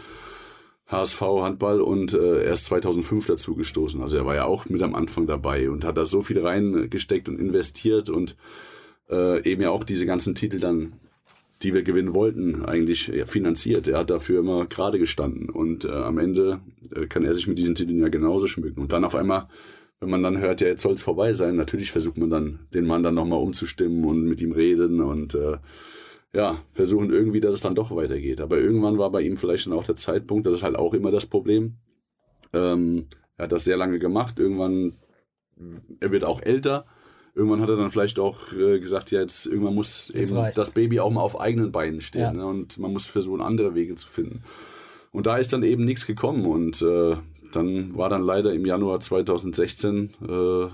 [0.86, 4.00] HSV Handball und äh, erst 2005 dazu gestoßen.
[4.00, 7.28] Also er war ja auch mit am Anfang dabei und hat da so viel reingesteckt
[7.28, 8.36] und investiert und
[9.10, 10.94] äh, eben ja auch diese ganzen Titel dann,
[11.62, 13.88] die wir gewinnen wollten, eigentlich finanziert.
[13.88, 16.60] Er hat dafür immer gerade gestanden und äh, am Ende
[16.94, 18.80] äh, kann er sich mit diesen Titeln ja genauso schmücken.
[18.80, 19.48] Und dann auf einmal,
[20.00, 22.84] wenn man dann hört, ja jetzt soll es vorbei sein, natürlich versucht man dann den
[22.84, 25.56] Mann dann nochmal umzustimmen und mit ihm reden und äh,
[26.34, 28.42] ja, versuchen irgendwie, dass es dann doch weitergeht.
[28.42, 31.10] Aber irgendwann war bei ihm vielleicht dann auch der Zeitpunkt, das ist halt auch immer
[31.10, 31.76] das Problem.
[32.52, 33.06] Ähm,
[33.38, 34.38] er hat das sehr lange gemacht.
[34.38, 34.96] Irgendwann,
[36.00, 36.84] er wird auch älter.
[37.36, 40.56] Irgendwann hat er dann vielleicht auch äh, gesagt, ja, jetzt irgendwann muss jetzt eben reicht's.
[40.56, 42.22] das Baby auch mal auf eigenen Beinen stehen.
[42.22, 42.32] Ja.
[42.32, 42.46] Ne?
[42.46, 44.42] Und man muss versuchen, andere Wege zu finden.
[45.12, 46.46] Und da ist dann eben nichts gekommen.
[46.46, 47.16] Und äh,
[47.52, 50.68] dann war dann leider im Januar 2016 äh,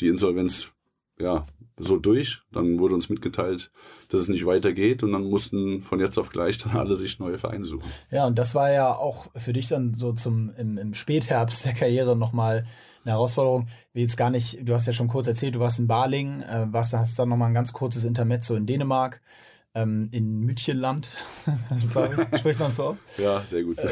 [0.00, 0.72] die Insolvenz
[1.20, 1.46] ja,
[1.78, 2.40] so durch.
[2.52, 3.70] Dann wurde uns mitgeteilt,
[4.08, 7.38] dass es nicht weitergeht und dann mussten von jetzt auf gleich dann alle sich neue
[7.38, 7.88] Vereine suchen.
[8.10, 11.74] Ja, und das war ja auch für dich dann so zum im, im Spätherbst der
[11.74, 12.64] Karriere nochmal
[13.04, 13.68] eine Herausforderung.
[13.92, 16.66] Wie jetzt gar nicht, du hast ja schon kurz erzählt, du warst in Balingen, äh,
[16.70, 19.20] warst, hast dann nochmal ein ganz kurzes Intermezzo in Dänemark.
[19.74, 21.10] Ähm, in Mütchenland,
[22.38, 22.96] spricht man so?
[23.18, 23.78] Ja, sehr gut.
[23.78, 23.90] Äh,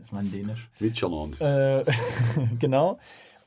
[0.00, 0.70] ist mein Dänisch.
[0.78, 1.40] Mütchenland.
[1.40, 1.84] Äh,
[2.60, 2.98] genau.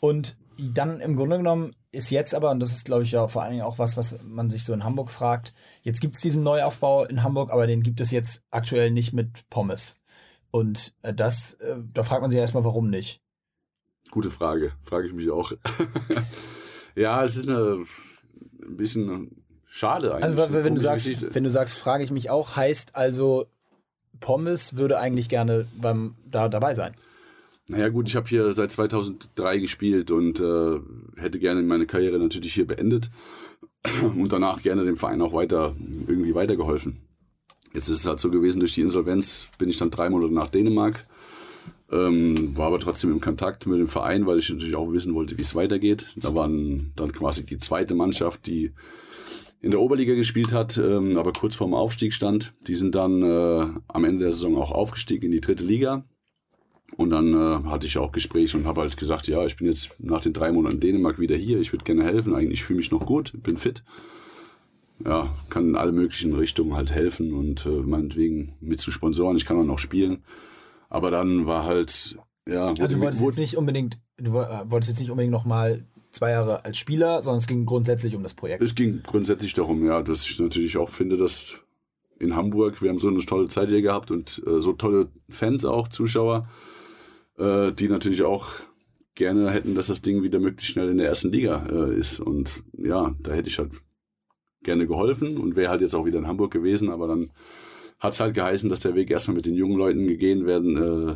[0.01, 0.35] Und
[0.73, 3.51] dann im Grunde genommen ist jetzt aber, und das ist, glaube ich, ja vor allen
[3.51, 7.05] Dingen auch was, was man sich so in Hamburg fragt, jetzt gibt es diesen Neuaufbau
[7.05, 9.95] in Hamburg, aber den gibt es jetzt aktuell nicht mit Pommes.
[10.51, 13.21] Und äh, das, äh, da fragt man sich erstmal, warum nicht.
[14.11, 15.51] Gute Frage, frage ich mich auch.
[16.95, 17.85] ja, es ist eine,
[18.63, 20.39] ein bisschen schade eigentlich.
[20.39, 23.45] Also wenn du sagst, wenn du sagst, frage ich mich auch, heißt also,
[24.19, 26.95] Pommes würde eigentlich gerne beim, da dabei sein.
[27.69, 30.79] Naja gut, ich habe hier seit 2003 gespielt und äh,
[31.17, 33.11] hätte gerne meine Karriere natürlich hier beendet
[34.01, 35.75] und danach gerne dem Verein auch weiter
[36.07, 36.97] irgendwie weitergeholfen.
[37.71, 40.47] Jetzt ist es halt so gewesen, durch die Insolvenz bin ich dann drei Monate nach
[40.47, 41.05] Dänemark,
[41.91, 45.37] ähm, war aber trotzdem im Kontakt mit dem Verein, weil ich natürlich auch wissen wollte,
[45.37, 46.11] wie es weitergeht.
[46.15, 48.71] Da waren dann quasi die zweite Mannschaft, die
[49.61, 52.51] in der Oberliga gespielt hat, ähm, aber kurz vorm Aufstieg stand.
[52.67, 56.05] Die sind dann äh, am Ende der Saison auch aufgestiegen in die dritte Liga.
[56.97, 59.91] Und dann äh, hatte ich auch Gespräche und habe halt gesagt, ja, ich bin jetzt
[59.99, 62.91] nach den drei Monaten in Dänemark wieder hier, ich würde gerne helfen, eigentlich fühle mich
[62.91, 63.83] noch gut, bin fit.
[65.05, 69.45] Ja, kann in alle möglichen Richtungen halt helfen und äh, meinetwegen mit zu Sponsoren, ich
[69.45, 70.23] kann auch noch spielen.
[70.89, 72.17] Aber dann war halt,
[72.47, 72.73] ja.
[72.79, 76.65] Also du wolltest jetzt nicht unbedingt, du äh, wolltest jetzt nicht unbedingt nochmal zwei Jahre
[76.65, 78.61] als Spieler, sondern es ging grundsätzlich um das Projekt.
[78.61, 81.59] Es ging grundsätzlich darum, ja, dass ich natürlich auch finde, dass
[82.19, 85.63] in Hamburg, wir haben so eine tolle Zeit hier gehabt und äh, so tolle Fans
[85.63, 86.49] auch, Zuschauer
[87.39, 88.51] äh, die natürlich auch
[89.15, 92.19] gerne hätten, dass das Ding wieder möglichst schnell in der ersten Liga äh, ist.
[92.19, 93.71] Und ja, da hätte ich halt
[94.63, 97.31] gerne geholfen und wäre halt jetzt auch wieder in Hamburg gewesen, aber dann
[97.99, 101.15] hat es halt geheißen, dass der Weg erstmal mit den jungen Leuten gegehen werden äh,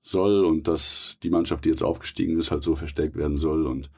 [0.00, 3.90] soll und dass die Mannschaft, die jetzt aufgestiegen ist, halt so verstärkt werden soll und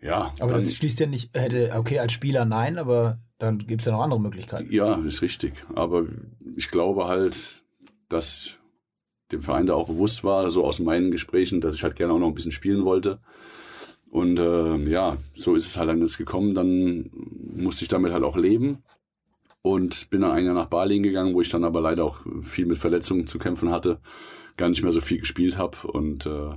[0.00, 0.32] ja.
[0.38, 3.86] Aber dann, das schließt ja nicht, hätte, okay, als Spieler nein, aber dann gibt es
[3.86, 4.68] ja noch andere Möglichkeiten.
[4.70, 5.54] Ja, ist richtig.
[5.74, 6.06] Aber
[6.56, 7.64] ich glaube halt,
[8.08, 8.57] dass
[9.32, 12.18] dem Verein da auch bewusst war, so aus meinen Gesprächen, dass ich halt gerne auch
[12.18, 13.18] noch ein bisschen spielen wollte.
[14.10, 16.54] Und äh, ja, so ist es halt dann jetzt gekommen.
[16.54, 17.10] Dann
[17.54, 18.78] musste ich damit halt auch leben
[19.62, 22.66] und bin dann ein Jahr nach Berlin gegangen, wo ich dann aber leider auch viel
[22.66, 24.00] mit Verletzungen zu kämpfen hatte,
[24.56, 26.50] gar nicht mehr so viel gespielt habe und äh,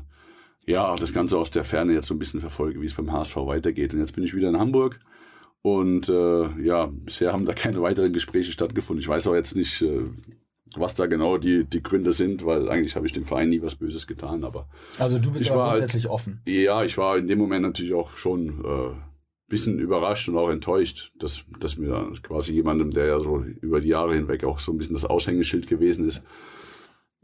[0.67, 3.35] ja, das Ganze aus der Ferne jetzt so ein bisschen verfolge, wie es beim HSV
[3.35, 3.93] weitergeht.
[3.93, 4.99] Und jetzt bin ich wieder in Hamburg
[5.63, 9.01] und äh, ja, bisher haben da keine weiteren Gespräche stattgefunden.
[9.01, 10.05] Ich weiß auch jetzt nicht, äh,
[10.75, 13.75] was da genau die, die Gründe sind, weil eigentlich habe ich dem Verein nie was
[13.75, 14.43] Böses getan.
[14.43, 14.67] Aber
[14.97, 16.41] also du bist ich aber war grundsätzlich halt, offen.
[16.45, 18.95] Ja, ich war in dem Moment natürlich auch schon äh,
[19.51, 23.89] bisschen überrascht und auch enttäuscht, dass, dass mir quasi jemandem, der ja so über die
[23.89, 26.23] Jahre hinweg auch so ein bisschen das Aushängeschild gewesen ist,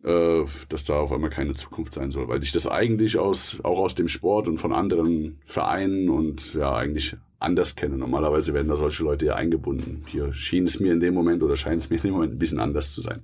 [0.03, 3.79] äh, dass da auf einmal keine Zukunft sein soll, weil ich das eigentlich aus, auch
[3.79, 7.97] aus dem Sport und von anderen Vereinen und ja eigentlich anders kenne.
[7.97, 10.03] Normalerweise werden da solche Leute ja eingebunden.
[10.07, 12.39] Hier schien es mir in dem Moment oder scheint es mir in dem Moment ein
[12.39, 13.19] bisschen anders zu sein.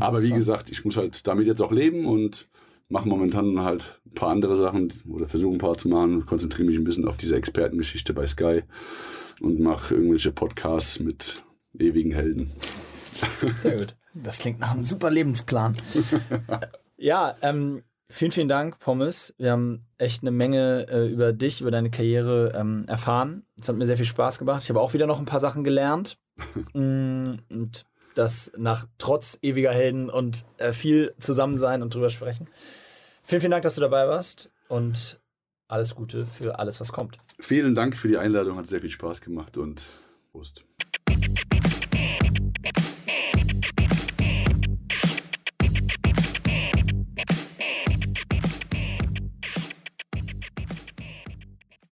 [0.00, 2.48] Aber wie gesagt, ich muss halt damit jetzt auch leben und
[2.88, 6.76] mache momentan halt ein paar andere Sachen oder versuche ein paar zu machen, konzentriere mich
[6.76, 8.62] ein bisschen auf diese Expertengeschichte bei Sky
[9.40, 11.42] und mache irgendwelche Podcasts mit
[11.78, 12.52] ewigen Helden.
[13.58, 13.96] Sehr gut.
[14.14, 15.76] Das klingt nach einem super Lebensplan.
[16.96, 19.34] ja, ähm, vielen, vielen Dank, Pommes.
[19.38, 23.44] Wir haben echt eine Menge äh, über dich, über deine Karriere ähm, erfahren.
[23.58, 24.62] Es hat mir sehr viel Spaß gemacht.
[24.62, 26.18] Ich habe auch wieder noch ein paar Sachen gelernt.
[26.72, 27.84] Mm, und
[28.16, 32.48] das nach trotz ewiger Helden und äh, viel zusammen sein und drüber sprechen.
[33.22, 35.20] Vielen, vielen Dank, dass du dabei warst und
[35.68, 37.18] alles Gute für alles, was kommt.
[37.38, 39.86] Vielen Dank für die Einladung, hat sehr viel Spaß gemacht und
[40.32, 40.64] Prost.